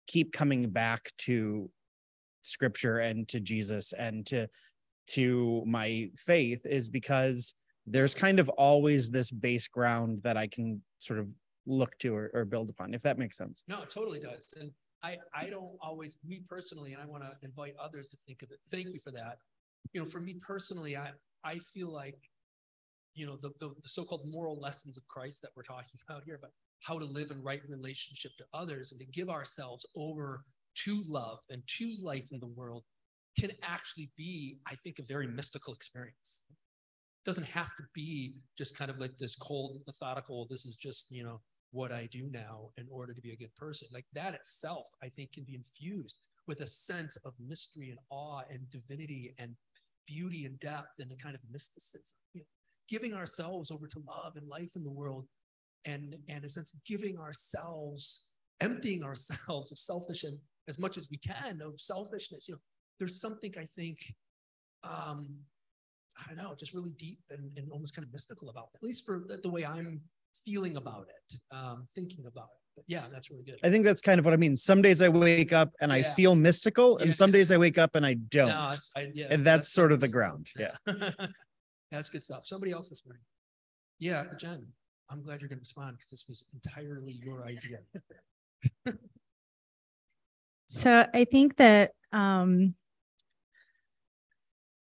keep 0.06 0.32
coming 0.32 0.70
back 0.70 1.10
to 1.18 1.70
scripture 2.42 2.98
and 2.98 3.28
to 3.28 3.40
jesus 3.40 3.92
and 3.98 4.26
to 4.26 4.46
to 5.06 5.62
my 5.66 6.08
faith 6.16 6.64
is 6.64 6.88
because 6.88 7.54
there's 7.86 8.14
kind 8.14 8.38
of 8.38 8.48
always 8.50 9.10
this 9.10 9.30
base 9.30 9.68
ground 9.68 10.20
that 10.22 10.36
i 10.36 10.46
can 10.46 10.80
sort 10.98 11.18
of 11.18 11.26
look 11.66 11.96
to 11.98 12.14
or, 12.14 12.30
or 12.34 12.44
build 12.44 12.70
upon 12.70 12.94
if 12.94 13.02
that 13.02 13.18
makes 13.18 13.36
sense 13.36 13.64
No, 13.68 13.82
it 13.82 13.90
totally 13.90 14.20
does. 14.20 14.46
And 14.56 14.70
I, 15.02 15.16
I 15.34 15.48
don't 15.48 15.76
always, 15.80 16.18
me 16.26 16.42
personally, 16.48 16.92
and 16.92 17.02
I 17.02 17.06
want 17.06 17.22
to 17.22 17.32
invite 17.42 17.74
others 17.82 18.08
to 18.10 18.16
think 18.26 18.42
of 18.42 18.50
it. 18.50 18.58
Thank 18.70 18.88
you 18.88 19.00
for 19.00 19.10
that. 19.12 19.38
You 19.92 20.00
know, 20.00 20.06
for 20.06 20.20
me 20.20 20.36
personally, 20.46 20.96
I, 20.96 21.10
I 21.44 21.58
feel 21.58 21.90
like, 21.92 22.18
you 23.14 23.26
know, 23.26 23.36
the, 23.36 23.50
the, 23.60 23.68
the 23.82 23.88
so-called 23.88 24.22
moral 24.26 24.60
lessons 24.60 24.98
of 24.98 25.06
Christ 25.08 25.42
that 25.42 25.52
we're 25.56 25.62
talking 25.62 25.98
about 26.08 26.24
here, 26.24 26.38
but 26.40 26.50
how 26.80 26.98
to 26.98 27.04
live 27.04 27.30
in 27.30 27.42
right 27.42 27.60
relationship 27.68 28.32
to 28.38 28.44
others 28.52 28.92
and 28.92 29.00
to 29.00 29.06
give 29.06 29.30
ourselves 29.30 29.86
over 29.96 30.44
to 30.84 31.02
love 31.06 31.38
and 31.50 31.62
to 31.78 31.94
life 32.02 32.28
in 32.32 32.40
the 32.40 32.46
world 32.46 32.84
can 33.38 33.50
actually 33.62 34.10
be, 34.16 34.58
I 34.66 34.74
think, 34.74 34.98
a 34.98 35.04
very 35.04 35.26
mystical 35.26 35.74
experience. 35.74 36.42
It 36.48 37.28
doesn't 37.28 37.46
have 37.46 37.68
to 37.76 37.84
be 37.94 38.34
just 38.56 38.76
kind 38.76 38.90
of 38.90 38.98
like 38.98 39.16
this 39.18 39.36
cold, 39.36 39.80
methodical, 39.86 40.46
this 40.50 40.66
is 40.66 40.76
just, 40.76 41.10
you 41.10 41.22
know, 41.22 41.40
what 41.72 41.92
I 41.92 42.08
do 42.10 42.28
now 42.32 42.70
in 42.76 42.86
order 42.90 43.14
to 43.14 43.20
be 43.20 43.32
a 43.32 43.36
good 43.36 43.54
person. 43.56 43.88
Like 43.92 44.06
that 44.14 44.34
itself, 44.34 44.86
I 45.02 45.08
think, 45.08 45.32
can 45.32 45.44
be 45.44 45.54
infused 45.54 46.18
with 46.46 46.60
a 46.60 46.66
sense 46.66 47.16
of 47.24 47.34
mystery 47.38 47.90
and 47.90 47.98
awe 48.10 48.42
and 48.50 48.68
divinity 48.70 49.34
and 49.38 49.54
beauty 50.06 50.44
and 50.46 50.58
depth 50.58 50.98
and 50.98 51.12
a 51.12 51.16
kind 51.16 51.34
of 51.34 51.40
mysticism. 51.50 52.16
You 52.34 52.40
know, 52.40 52.46
giving 52.88 53.14
ourselves 53.14 53.70
over 53.70 53.86
to 53.86 54.02
love 54.06 54.34
and 54.36 54.48
life 54.48 54.72
in 54.74 54.82
the 54.82 54.90
world, 54.90 55.26
and 55.84 56.16
and 56.28 56.44
a 56.44 56.48
sense, 56.48 56.74
giving 56.86 57.18
ourselves, 57.18 58.32
emptying 58.60 59.04
ourselves 59.04 59.70
of 59.70 59.78
selfish 59.78 60.24
and 60.24 60.38
as 60.70 60.78
much 60.78 60.96
as 60.96 61.08
we 61.10 61.18
can 61.18 61.60
of 61.60 61.78
selfishness. 61.78 62.48
You 62.48 62.54
know, 62.54 62.60
there's 62.98 63.20
something 63.20 63.52
I 63.58 63.68
think 63.76 63.98
um, 64.84 65.36
I 66.18 66.28
don't 66.34 66.42
know, 66.42 66.54
just 66.58 66.72
really 66.72 66.90
deep 66.90 67.20
and, 67.30 67.50
and 67.56 67.70
almost 67.70 67.94
kind 67.94 68.06
of 68.06 68.12
mystical 68.12 68.48
about 68.48 68.68
it, 68.74 68.78
at 68.78 68.82
least 68.82 69.04
for 69.04 69.24
the, 69.42 69.48
way 69.48 69.64
I'm 69.64 70.00
feeling 70.44 70.76
about 70.76 71.06
it, 71.08 71.38
um, 71.54 71.86
thinking 71.94 72.24
about 72.26 72.44
it. 72.44 72.60
But 72.76 72.84
yeah, 72.86 73.04
that's 73.12 73.30
really 73.30 73.44
good. 73.44 73.58
I 73.64 73.70
think 73.70 73.84
that's 73.84 74.00
kind 74.00 74.18
of 74.18 74.24
what 74.24 74.32
I 74.32 74.36
mean. 74.36 74.56
Some 74.56 74.80
days 74.80 75.02
I 75.02 75.08
wake 75.08 75.52
up 75.52 75.70
and 75.80 75.92
I 75.92 76.02
feel 76.02 76.34
mystical, 76.34 76.98
and 76.98 77.08
Yeah. 77.08 77.12
some 77.12 77.32
days 77.32 77.50
I 77.50 77.56
wake 77.56 77.78
up 77.78 77.94
and 77.94 78.06
I 78.06 78.14
don't. 78.14 78.48
No, 78.48 78.72
I, 78.96 79.10
yeah, 79.12 79.26
and 79.30 79.44
that's 79.44 79.70
sort 79.70 79.92
of 79.92 80.00
the 80.00 80.08
ground. 80.08 80.48
Yeah. 80.58 80.72
that's 81.90 82.10
good 82.10 82.22
stuff. 82.22 82.46
Somebody 82.46 82.72
else 82.72 82.88
this 82.88 83.02
morning. 83.04 83.22
Yeah, 83.98 84.24
Jen, 84.38 84.66
I'm 85.10 85.22
glad 85.22 85.40
you're 85.40 85.48
going 85.48 85.58
to 85.58 85.62
respond 85.62 85.96
because 85.96 86.10
this 86.10 86.24
was 86.28 86.44
entirely 86.54 87.20
your 87.22 87.44
idea. 87.44 87.78
So 90.72 91.04
I 91.12 91.24
think 91.24 91.56
that 91.56 91.90
um 92.12 92.74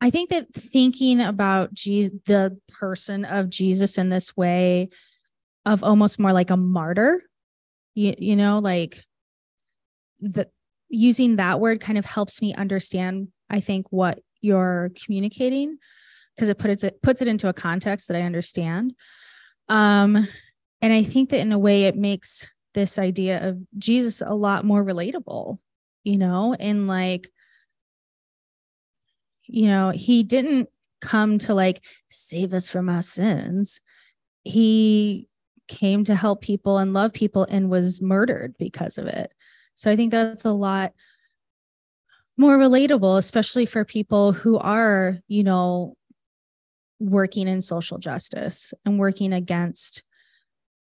I 0.00 0.10
think 0.10 0.30
that 0.30 0.52
thinking 0.52 1.20
about 1.20 1.74
Jesus, 1.74 2.14
the 2.24 2.58
person 2.68 3.24
of 3.26 3.50
Jesus 3.50 3.98
in 3.98 4.08
this 4.08 4.36
way 4.36 4.88
of 5.66 5.82
almost 5.82 6.18
more 6.18 6.32
like 6.32 6.50
a 6.50 6.56
martyr, 6.56 7.22
you, 7.94 8.14
you 8.18 8.36
know, 8.36 8.58
like 8.58 9.04
the 10.20 10.48
using 10.88 11.36
that 11.36 11.60
word 11.60 11.80
kind 11.80 11.98
of 11.98 12.06
helps 12.06 12.40
me 12.40 12.54
understand, 12.54 13.28
I 13.50 13.60
think, 13.60 13.86
what 13.90 14.20
you're 14.40 14.92
communicating 15.04 15.76
because 16.34 16.48
it 16.48 16.58
puts 16.58 16.84
it 16.84 17.02
puts 17.02 17.20
it 17.20 17.28
into 17.28 17.48
a 17.48 17.54
context 17.54 18.08
that 18.08 18.16
I 18.16 18.22
understand. 18.22 18.94
Um, 19.68 20.26
and 20.80 20.92
I 20.92 21.02
think 21.02 21.30
that 21.30 21.40
in 21.40 21.52
a 21.52 21.58
way 21.58 21.84
it 21.84 21.96
makes 21.96 22.46
this 22.76 22.98
idea 22.98 23.48
of 23.48 23.58
Jesus 23.78 24.22
a 24.24 24.34
lot 24.34 24.64
more 24.64 24.84
relatable, 24.84 25.58
you 26.04 26.18
know, 26.18 26.54
and 26.60 26.86
like, 26.86 27.28
you 29.46 29.66
know, 29.66 29.90
he 29.90 30.22
didn't 30.22 30.68
come 31.00 31.38
to 31.38 31.54
like 31.54 31.82
save 32.08 32.52
us 32.52 32.68
from 32.68 32.88
our 32.88 33.02
sins. 33.02 33.80
He 34.44 35.28
came 35.68 36.04
to 36.04 36.14
help 36.14 36.42
people 36.42 36.78
and 36.78 36.92
love 36.92 37.12
people 37.12 37.44
and 37.48 37.70
was 37.70 38.02
murdered 38.02 38.54
because 38.58 38.98
of 38.98 39.06
it. 39.06 39.32
So 39.74 39.90
I 39.90 39.96
think 39.96 40.10
that's 40.10 40.44
a 40.44 40.52
lot 40.52 40.92
more 42.36 42.58
relatable, 42.58 43.16
especially 43.16 43.64
for 43.64 43.84
people 43.86 44.32
who 44.32 44.58
are, 44.58 45.18
you 45.28 45.42
know, 45.42 45.96
working 47.00 47.48
in 47.48 47.62
social 47.62 47.98
justice 47.98 48.74
and 48.84 48.98
working 48.98 49.32
against 49.32 50.02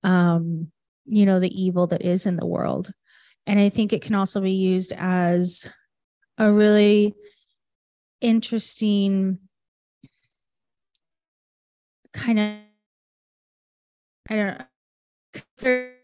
um 0.02 0.70
you 1.06 1.26
know 1.26 1.40
the 1.40 1.62
evil 1.62 1.86
that 1.88 2.02
is 2.02 2.26
in 2.26 2.36
the 2.36 2.46
world. 2.46 2.90
And 3.46 3.60
i 3.60 3.68
think 3.68 3.92
it 3.92 4.02
can 4.02 4.14
also 4.14 4.40
be 4.40 4.52
used 4.52 4.92
as 4.96 5.68
a 6.38 6.50
really 6.50 7.14
interesting 8.20 9.38
kind 12.12 12.38
of 12.38 12.48
i 14.30 14.34
don't 14.36 14.58
know. 14.58 14.64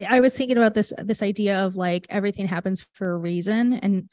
I 0.09 0.21
was 0.21 0.35
thinking 0.35 0.57
about 0.57 0.75
this 0.75 0.93
this 0.99 1.23
idea 1.23 1.65
of 1.65 1.77
like 1.77 2.07
everything 2.11 2.47
happens 2.49 2.87
for 2.95 3.13
a 3.13 3.17
reason 3.17 3.75
and 3.75 4.09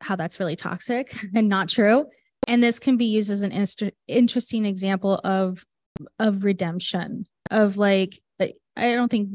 how 0.00 0.16
that's 0.16 0.38
really 0.38 0.56
toxic 0.56 1.14
and 1.34 1.48
not 1.48 1.68
true. 1.68 2.06
And 2.46 2.62
this 2.62 2.78
can 2.78 2.96
be 2.96 3.06
used 3.06 3.30
as 3.30 3.42
an 3.42 3.52
inst- 3.52 3.82
interesting 4.06 4.64
example 4.64 5.20
of 5.24 5.64
of 6.18 6.44
redemption 6.44 7.26
of 7.50 7.76
like 7.76 8.20
i 8.76 8.94
don't 8.94 9.10
think 9.10 9.28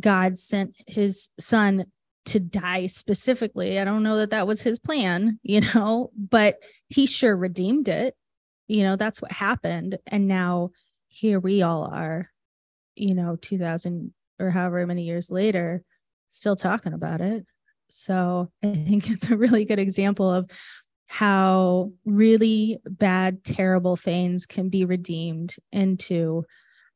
god 0.00 0.38
sent 0.38 0.74
his 0.86 1.28
son 1.38 1.86
to 2.26 2.40
die 2.40 2.86
specifically. 2.86 3.78
I 3.78 3.84
don't 3.84 4.02
know 4.02 4.16
that 4.16 4.30
that 4.30 4.46
was 4.46 4.62
his 4.62 4.78
plan 4.78 5.38
you 5.42 5.60
know 5.60 6.10
but 6.16 6.56
he 6.88 7.06
sure 7.06 7.36
redeemed 7.36 7.88
it. 7.88 8.16
You 8.68 8.84
know 8.84 8.96
that's 8.96 9.20
what 9.20 9.32
happened. 9.32 9.98
And 10.06 10.26
now 10.28 10.70
here 11.08 11.40
we 11.40 11.62
all 11.62 11.84
are 11.84 12.28
you 12.96 13.14
know 13.14 13.36
2000 13.40 14.12
or 14.40 14.50
however 14.50 14.86
many 14.86 15.02
years 15.02 15.30
later 15.30 15.82
still 16.28 16.56
talking 16.56 16.92
about 16.92 17.20
it. 17.20 17.46
So 17.90 18.50
i 18.62 18.74
think 18.74 19.10
it's 19.10 19.30
a 19.30 19.36
really 19.36 19.64
good 19.64 19.78
example 19.78 20.30
of 20.32 20.48
how 21.06 21.92
really 22.04 22.78
bad, 22.84 23.44
terrible 23.44 23.96
things 23.96 24.46
can 24.46 24.68
be 24.68 24.84
redeemed 24.84 25.54
into 25.72 26.44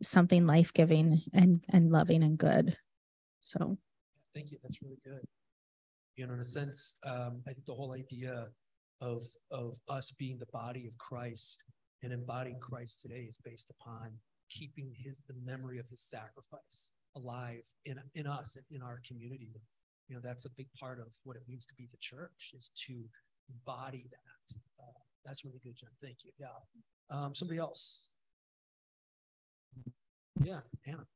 something 0.02 0.46
life 0.46 0.72
giving 0.72 1.22
and, 1.32 1.64
and 1.68 1.90
loving 1.90 2.22
and 2.22 2.38
good. 2.38 2.76
So, 3.48 3.78
Thank 4.34 4.50
you. 4.50 4.58
That's 4.62 4.82
really 4.82 4.98
good. 5.06 5.26
You 6.16 6.26
know, 6.26 6.34
in 6.34 6.40
a 6.40 6.44
sense, 6.44 6.98
um, 7.06 7.40
I 7.48 7.54
think 7.54 7.64
the 7.64 7.72
whole 7.72 7.92
idea 7.92 8.48
of 9.00 9.26
of 9.50 9.78
us 9.88 10.10
being 10.18 10.38
the 10.38 10.52
body 10.52 10.86
of 10.86 10.98
Christ 10.98 11.64
and 12.02 12.12
embodying 12.12 12.60
Christ 12.60 13.00
today 13.00 13.26
is 13.28 13.38
based 13.42 13.70
upon 13.70 14.10
keeping 14.50 14.92
his 14.94 15.22
the 15.28 15.34
memory 15.46 15.78
of 15.78 15.86
his 15.88 16.02
sacrifice 16.02 16.90
alive 17.16 17.62
in 17.86 17.98
in 18.14 18.26
us 18.26 18.56
and 18.56 18.66
in 18.70 18.82
our 18.82 19.00
community. 19.08 19.54
You 20.08 20.16
know, 20.16 20.20
that's 20.22 20.44
a 20.44 20.50
big 20.50 20.68
part 20.78 21.00
of 21.00 21.06
what 21.24 21.36
it 21.36 21.42
means 21.48 21.64
to 21.66 21.74
be 21.74 21.88
the 21.90 21.98
church 22.00 22.52
is 22.54 22.70
to 22.86 23.02
embody 23.48 24.08
that. 24.10 24.56
Uh, 24.78 25.00
that's 25.24 25.42
really 25.46 25.60
good, 25.64 25.76
Jen. 25.80 25.88
Thank 26.02 26.18
you. 26.24 26.32
Yeah. 26.38 26.48
Um, 27.10 27.34
somebody 27.34 27.58
else. 27.58 28.08
Yeah, 30.44 30.60
Hannah. 30.84 31.06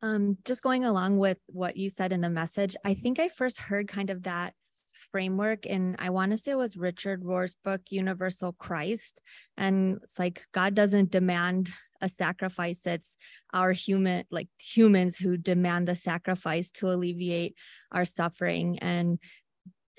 Um, 0.00 0.38
just 0.44 0.62
going 0.62 0.84
along 0.84 1.18
with 1.18 1.38
what 1.46 1.76
you 1.76 1.90
said 1.90 2.12
in 2.12 2.20
the 2.20 2.30
message, 2.30 2.76
I 2.84 2.94
think 2.94 3.18
I 3.18 3.28
first 3.28 3.58
heard 3.58 3.88
kind 3.88 4.10
of 4.10 4.22
that 4.24 4.54
framework 5.12 5.64
and 5.66 5.96
I 5.98 6.10
want 6.10 6.32
to 6.32 6.38
say 6.38 6.52
it 6.52 6.56
was 6.56 6.76
Richard 6.76 7.24
Rohr's 7.24 7.56
book, 7.64 7.80
Universal 7.90 8.52
Christ. 8.58 9.20
And 9.56 9.98
it's 10.02 10.18
like 10.18 10.42
God 10.52 10.74
doesn't 10.74 11.10
demand 11.10 11.70
a 12.00 12.08
sacrifice. 12.08 12.86
It's 12.86 13.16
our 13.52 13.72
human, 13.72 14.24
like 14.30 14.48
humans 14.58 15.16
who 15.16 15.36
demand 15.36 15.88
the 15.88 15.94
sacrifice 15.94 16.70
to 16.72 16.90
alleviate 16.90 17.56
our 17.92 18.04
suffering. 18.04 18.78
And 18.80 19.18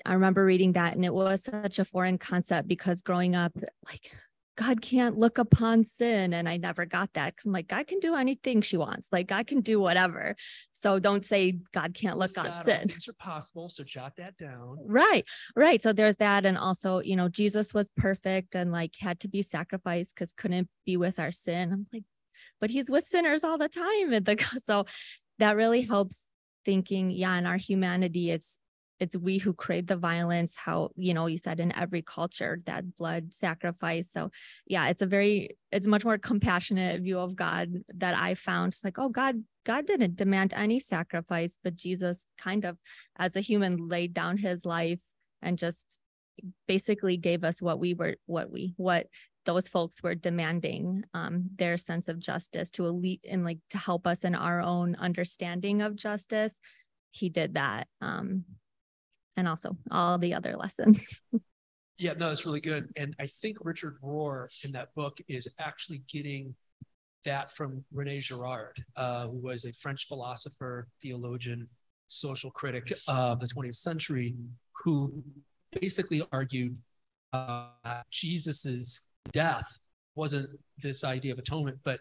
I 0.04 0.14
remember 0.14 0.44
reading 0.44 0.72
that 0.72 0.94
and 0.94 1.04
it 1.04 1.12
was 1.12 1.44
such 1.44 1.78
a 1.78 1.84
foreign 1.84 2.18
concept 2.18 2.68
because 2.68 3.02
growing 3.02 3.34
up, 3.34 3.52
like 3.86 4.10
God 4.60 4.82
can't 4.82 5.16
look 5.16 5.38
upon 5.38 5.84
sin. 5.84 6.34
And 6.34 6.46
I 6.46 6.58
never 6.58 6.84
got 6.84 7.14
that 7.14 7.34
because 7.34 7.46
I'm 7.46 7.52
like, 7.52 7.68
God 7.68 7.86
can 7.86 7.98
do 7.98 8.14
anything 8.14 8.60
she 8.60 8.76
wants. 8.76 9.08
Like 9.10 9.26
God 9.26 9.46
can 9.46 9.62
do 9.62 9.80
whatever. 9.80 10.36
So 10.74 10.98
don't 10.98 11.24
say 11.24 11.58
God 11.72 11.94
can't 11.94 12.18
look 12.18 12.36
With 12.36 12.46
on 12.46 12.64
sin. 12.64 12.88
Things 12.88 13.08
are 13.08 13.14
possible. 13.14 13.70
So 13.70 13.84
jot 13.84 14.16
that 14.18 14.36
down. 14.36 14.76
Right, 14.84 15.26
right. 15.56 15.80
So 15.80 15.94
there's 15.94 16.16
that. 16.16 16.44
And 16.44 16.58
also, 16.58 17.00
you 17.00 17.16
know, 17.16 17.30
Jesus 17.30 17.72
was 17.72 17.88
perfect 17.96 18.54
and 18.54 18.70
like 18.70 18.96
had 19.00 19.18
to 19.20 19.28
be 19.28 19.40
sacrificed 19.40 20.14
because 20.14 20.34
couldn't 20.34 20.68
be 20.84 20.98
with 20.98 21.18
our 21.18 21.30
sin. 21.30 21.72
I'm 21.72 21.86
like, 21.90 22.04
but 22.60 22.68
he's 22.68 22.90
with 22.90 23.06
sinners 23.06 23.42
all 23.42 23.56
the 23.56 23.68
time. 23.68 24.12
And 24.12 24.26
the 24.26 24.60
so 24.62 24.84
that 25.38 25.56
really 25.56 25.82
helps 25.82 26.26
thinking, 26.66 27.10
yeah, 27.10 27.38
in 27.38 27.46
our 27.46 27.56
humanity, 27.56 28.30
it's 28.30 28.58
it's 29.00 29.16
we 29.16 29.38
who 29.38 29.54
create 29.54 29.86
the 29.86 29.96
violence, 29.96 30.54
how, 30.56 30.90
you 30.94 31.14
know, 31.14 31.26
you 31.26 31.38
said 31.38 31.58
in 31.58 31.74
every 31.74 32.02
culture 32.02 32.60
that 32.66 32.96
blood 32.96 33.32
sacrifice. 33.32 34.12
So 34.12 34.30
yeah, 34.66 34.88
it's 34.88 35.00
a 35.00 35.06
very, 35.06 35.56
it's 35.72 35.86
much 35.86 36.04
more 36.04 36.18
compassionate 36.18 37.00
view 37.00 37.18
of 37.18 37.34
God 37.34 37.72
that 37.94 38.14
I 38.14 38.34
found. 38.34 38.74
It's 38.74 38.84
like, 38.84 38.98
oh, 38.98 39.08
God, 39.08 39.42
God 39.64 39.86
didn't 39.86 40.16
demand 40.16 40.52
any 40.54 40.80
sacrifice, 40.80 41.56
but 41.64 41.76
Jesus 41.76 42.26
kind 42.38 42.66
of 42.66 42.76
as 43.18 43.36
a 43.36 43.40
human 43.40 43.88
laid 43.88 44.12
down 44.12 44.36
his 44.36 44.66
life 44.66 45.00
and 45.40 45.58
just 45.58 45.98
basically 46.66 47.16
gave 47.16 47.44
us 47.44 47.60
what 47.60 47.78
we 47.78 47.94
were 47.94 48.16
what 48.26 48.50
we 48.50 48.72
what 48.76 49.06
those 49.44 49.68
folks 49.68 50.02
were 50.02 50.14
demanding 50.14 51.04
um 51.12 51.50
their 51.56 51.76
sense 51.76 52.08
of 52.08 52.18
justice 52.18 52.70
to 52.70 52.86
elite 52.86 53.20
and 53.28 53.44
like 53.44 53.58
to 53.68 53.76
help 53.76 54.06
us 54.06 54.24
in 54.24 54.34
our 54.34 54.62
own 54.62 54.94
understanding 54.96 55.82
of 55.82 55.96
justice 55.96 56.58
he 57.10 57.28
did 57.28 57.54
that 57.54 57.88
um 58.00 58.44
and 59.40 59.48
also 59.48 59.76
all 59.90 60.18
the 60.18 60.34
other 60.34 60.54
lessons 60.56 61.22
Yeah, 62.00 62.14
no, 62.14 62.28
that's 62.28 62.46
really 62.46 62.62
good. 62.62 62.90
And 62.96 63.14
I 63.20 63.26
think 63.26 63.58
Richard 63.60 63.98
Rohr 64.02 64.46
in 64.64 64.72
that 64.72 64.94
book 64.94 65.18
is 65.28 65.46
actually 65.58 66.02
getting 66.10 66.54
that 67.26 67.50
from 67.50 67.84
Rene 67.92 68.20
Girard, 68.20 68.82
uh, 68.96 69.26
who 69.26 69.36
was 69.36 69.66
a 69.66 69.72
French 69.74 70.08
philosopher, 70.08 70.88
theologian, 71.02 71.68
social 72.08 72.50
critic 72.50 72.90
of 73.06 73.38
the 73.38 73.46
20th 73.46 73.74
century, 73.74 74.34
who 74.82 75.22
basically 75.78 76.26
argued 76.32 76.78
uh, 77.34 77.66
Jesus's 78.10 79.04
death 79.34 79.70
wasn't 80.14 80.48
this 80.78 81.04
idea 81.04 81.34
of 81.34 81.38
atonement, 81.38 81.78
but 81.84 82.00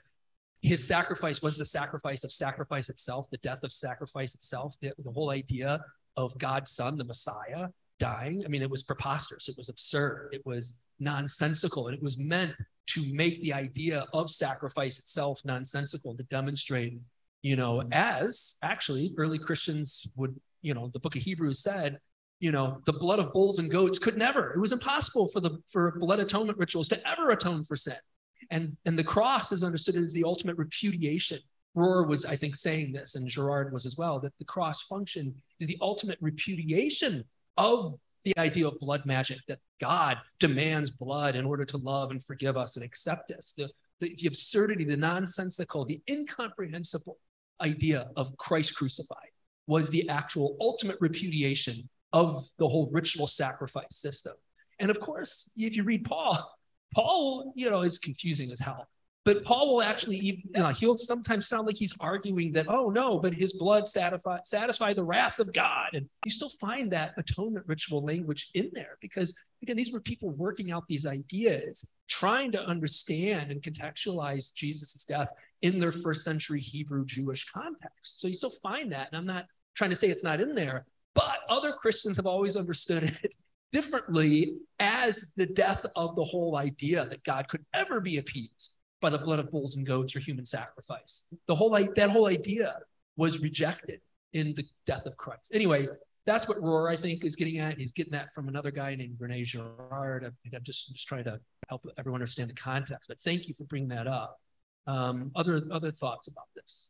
his 0.61 0.81
sacrifice 0.87 1.41
was 1.41 1.57
the 1.57 1.65
sacrifice 1.65 2.23
of 2.23 2.31
sacrifice 2.31 2.89
itself, 2.89 3.29
the 3.31 3.37
death 3.39 3.63
of 3.63 3.71
sacrifice 3.73 4.33
itself, 4.33 4.75
the, 4.81 4.93
the 4.99 5.11
whole 5.11 5.29
idea 5.29 5.81
of 6.19 6.37
God's 6.37 6.71
son, 6.71 6.97
the 6.97 7.05
Messiah, 7.05 7.69
dying. 7.99 8.43
I 8.45 8.49
mean, 8.49 8.61
it 8.61 8.69
was 8.69 8.83
preposterous. 8.83 9.47
It 9.47 9.55
was 9.57 9.69
absurd. 9.69 10.29
It 10.33 10.45
was 10.45 10.79
nonsensical. 10.99 11.87
And 11.87 11.95
it 11.95 12.03
was 12.03 12.17
meant 12.17 12.53
to 12.87 13.13
make 13.13 13.39
the 13.41 13.53
idea 13.53 14.05
of 14.13 14.29
sacrifice 14.29 14.99
itself 14.99 15.41
nonsensical, 15.45 16.15
to 16.17 16.23
demonstrate, 16.23 16.99
you 17.41 17.55
know, 17.55 17.77
mm-hmm. 17.77 17.93
as 17.93 18.55
actually 18.63 19.13
early 19.17 19.39
Christians 19.39 20.07
would, 20.17 20.35
you 20.61 20.73
know, 20.73 20.89
the 20.91 20.99
book 20.99 21.15
of 21.15 21.21
Hebrews 21.21 21.61
said, 21.61 21.99
you 22.41 22.51
know, 22.51 22.81
the 22.85 22.93
blood 22.93 23.19
of 23.19 23.31
bulls 23.31 23.59
and 23.59 23.71
goats 23.71 23.99
could 23.99 24.17
never, 24.17 24.53
it 24.53 24.59
was 24.59 24.71
impossible 24.71 25.27
for 25.27 25.39
the 25.39 25.59
for 25.71 25.97
blood 25.99 26.19
atonement 26.19 26.57
rituals 26.57 26.87
to 26.89 27.07
ever 27.07 27.31
atone 27.31 27.63
for 27.63 27.75
sin. 27.75 28.01
And, 28.49 28.75
and 28.85 28.97
the 28.97 29.03
cross 29.03 29.51
is 29.51 29.63
understood 29.63 29.95
as 29.95 30.13
the 30.13 30.23
ultimate 30.23 30.57
repudiation. 30.57 31.39
Rohr 31.79 32.07
was, 32.07 32.25
I 32.25 32.35
think, 32.35 32.55
saying 32.55 32.91
this, 32.91 33.15
and 33.15 33.27
Girard 33.27 33.71
was 33.71 33.85
as 33.85 33.95
well, 33.97 34.19
that 34.19 34.37
the 34.37 34.45
cross 34.45 34.83
function 34.83 35.33
is 35.59 35.67
the 35.67 35.77
ultimate 35.81 36.17
repudiation 36.21 37.23
of 37.57 37.95
the 38.25 38.37
idea 38.37 38.67
of 38.67 38.79
blood 38.79 39.05
magic, 39.05 39.39
that 39.47 39.59
God 39.79 40.17
demands 40.39 40.91
blood 40.91 41.35
in 41.35 41.45
order 41.45 41.65
to 41.65 41.77
love 41.77 42.11
and 42.11 42.23
forgive 42.23 42.57
us 42.57 42.75
and 42.75 42.83
accept 42.83 43.31
us. 43.31 43.53
The, 43.57 43.69
the, 43.99 44.15
the 44.19 44.27
absurdity, 44.27 44.83
the 44.83 44.97
nonsensical, 44.97 45.85
the 45.85 46.01
incomprehensible 46.09 47.17
idea 47.61 48.09
of 48.15 48.35
Christ 48.37 48.75
crucified 48.75 49.29
was 49.67 49.89
the 49.89 50.09
actual 50.09 50.57
ultimate 50.59 50.97
repudiation 50.99 51.89
of 52.11 52.43
the 52.57 52.67
whole 52.67 52.89
ritual 52.91 53.27
sacrifice 53.27 53.95
system. 53.95 54.33
And 54.79 54.89
of 54.89 54.99
course, 54.99 55.51
if 55.55 55.75
you 55.75 55.83
read 55.83 56.05
Paul, 56.05 56.37
Paul, 56.95 57.53
you 57.55 57.69
know, 57.69 57.81
is 57.81 57.99
confusing 57.99 58.51
as 58.51 58.59
hell. 58.59 58.87
But 59.25 59.43
Paul 59.43 59.69
will 59.69 59.81
actually, 59.81 60.17
even, 60.17 60.41
you 60.55 60.61
know, 60.61 60.69
he'll 60.69 60.97
sometimes 60.97 61.47
sound 61.47 61.67
like 61.67 61.77
he's 61.77 61.93
arguing 61.99 62.53
that, 62.53 62.67
oh 62.69 62.89
no, 62.89 63.19
but 63.19 63.33
his 63.33 63.53
blood 63.53 63.87
satisfy, 63.87 64.39
satisfy 64.45 64.93
the 64.93 65.03
wrath 65.03 65.39
of 65.39 65.51
God. 65.51 65.89
And 65.93 66.07
you 66.25 66.31
still 66.31 66.49
find 66.61 66.91
that 66.93 67.13
atonement 67.17 67.67
ritual 67.67 68.03
language 68.03 68.49
in 68.53 68.71
there 68.73 68.97
because, 69.01 69.37
again, 69.61 69.75
these 69.75 69.91
were 69.91 69.99
people 69.99 70.29
working 70.31 70.71
out 70.71 70.87
these 70.87 71.05
ideas, 71.05 71.91
trying 72.07 72.53
to 72.53 72.63
understand 72.63 73.51
and 73.51 73.61
contextualize 73.61 74.53
Jesus' 74.53 75.03
death 75.03 75.29
in 75.61 75.79
their 75.79 75.91
first 75.91 76.23
century 76.23 76.61
Hebrew 76.61 77.05
Jewish 77.05 77.45
context. 77.51 78.21
So 78.21 78.27
you 78.29 78.35
still 78.35 78.49
find 78.49 78.91
that. 78.93 79.09
And 79.11 79.17
I'm 79.17 79.27
not 79.27 79.47
trying 79.75 79.89
to 79.89 79.95
say 79.95 80.09
it's 80.09 80.23
not 80.23 80.39
in 80.39 80.55
there, 80.55 80.85
but 81.13 81.39
other 81.49 81.73
Christians 81.73 82.15
have 82.15 82.25
always 82.25 82.55
understood 82.55 83.03
it 83.03 83.35
differently 83.73 84.55
as 84.79 85.33
the 85.35 85.45
death 85.45 85.85
of 85.95 86.15
the 86.15 86.23
whole 86.23 86.55
idea 86.55 87.05
that 87.05 87.23
God 87.23 87.47
could 87.49 87.65
ever 87.73 87.99
be 87.99 88.17
appeased 88.17 88.77
by 89.01 89.09
the 89.09 89.17
blood 89.17 89.39
of 89.39 89.51
bulls 89.51 89.75
and 89.75 89.85
goats 89.85 90.15
or 90.15 90.19
human 90.19 90.45
sacrifice. 90.45 91.27
The 91.47 91.55
whole 91.55 91.69
that 91.69 92.09
whole 92.09 92.27
idea 92.27 92.75
was 93.15 93.39
rejected 93.39 94.01
in 94.33 94.53
the 94.55 94.65
death 94.85 95.05
of 95.05 95.17
Christ. 95.17 95.51
Anyway, 95.53 95.87
that's 96.25 96.47
what 96.47 96.57
Rohr 96.57 96.91
I 96.91 96.95
think 96.95 97.23
is 97.25 97.35
getting 97.35 97.59
at. 97.59 97.77
He's 97.77 97.91
getting 97.91 98.11
that 98.13 98.33
from 98.33 98.47
another 98.47 98.71
guy 98.71 98.95
named 98.95 99.17
Rene 99.19 99.43
Girard. 99.43 100.23
I'm 100.23 100.63
just 100.63 100.93
just 100.93 101.07
trying 101.07 101.23
to 101.25 101.39
help 101.69 101.85
everyone 101.97 102.21
understand 102.21 102.49
the 102.49 102.55
context. 102.55 103.07
But 103.07 103.19
thank 103.21 103.47
you 103.47 103.53
for 103.53 103.63
bringing 103.65 103.89
that 103.89 104.07
up. 104.07 104.39
Um, 104.87 105.31
other 105.35 105.61
other 105.71 105.91
thoughts 105.91 106.27
about 106.27 106.47
this? 106.55 106.89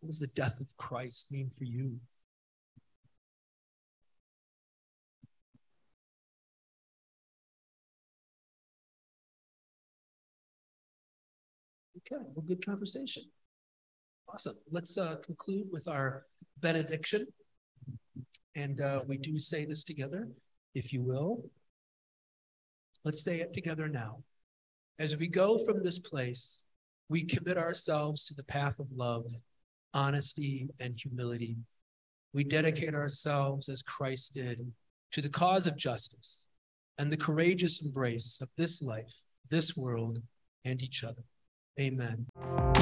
What 0.00 0.08
does 0.08 0.20
the 0.20 0.26
death 0.28 0.60
of 0.60 0.66
Christ 0.76 1.32
mean 1.32 1.50
for 1.56 1.64
you? 1.64 1.98
Okay, 12.12 12.24
well, 12.34 12.44
good 12.46 12.64
conversation. 12.64 13.22
Awesome. 14.28 14.56
Let's 14.70 14.98
uh, 14.98 15.16
conclude 15.24 15.68
with 15.70 15.88
our 15.88 16.24
benediction. 16.60 17.26
And 18.54 18.80
uh, 18.80 19.00
we 19.06 19.16
do 19.16 19.38
say 19.38 19.64
this 19.64 19.84
together, 19.84 20.28
if 20.74 20.92
you 20.92 21.02
will. 21.02 21.44
Let's 23.04 23.24
say 23.24 23.40
it 23.40 23.54
together 23.54 23.88
now. 23.88 24.22
As 24.98 25.16
we 25.16 25.26
go 25.26 25.58
from 25.58 25.82
this 25.82 25.98
place, 25.98 26.64
we 27.08 27.24
commit 27.24 27.56
ourselves 27.56 28.26
to 28.26 28.34
the 28.34 28.44
path 28.44 28.78
of 28.78 28.86
love, 28.94 29.26
honesty, 29.94 30.68
and 30.80 30.98
humility. 30.98 31.56
We 32.34 32.44
dedicate 32.44 32.94
ourselves, 32.94 33.68
as 33.68 33.82
Christ 33.82 34.34
did, 34.34 34.70
to 35.12 35.20
the 35.20 35.28
cause 35.28 35.66
of 35.66 35.76
justice 35.76 36.46
and 36.98 37.10
the 37.10 37.16
courageous 37.16 37.82
embrace 37.82 38.40
of 38.42 38.48
this 38.56 38.82
life, 38.82 39.14
this 39.50 39.76
world, 39.76 40.18
and 40.64 40.80
each 40.82 41.04
other. 41.04 41.22
Amen. 41.80 42.81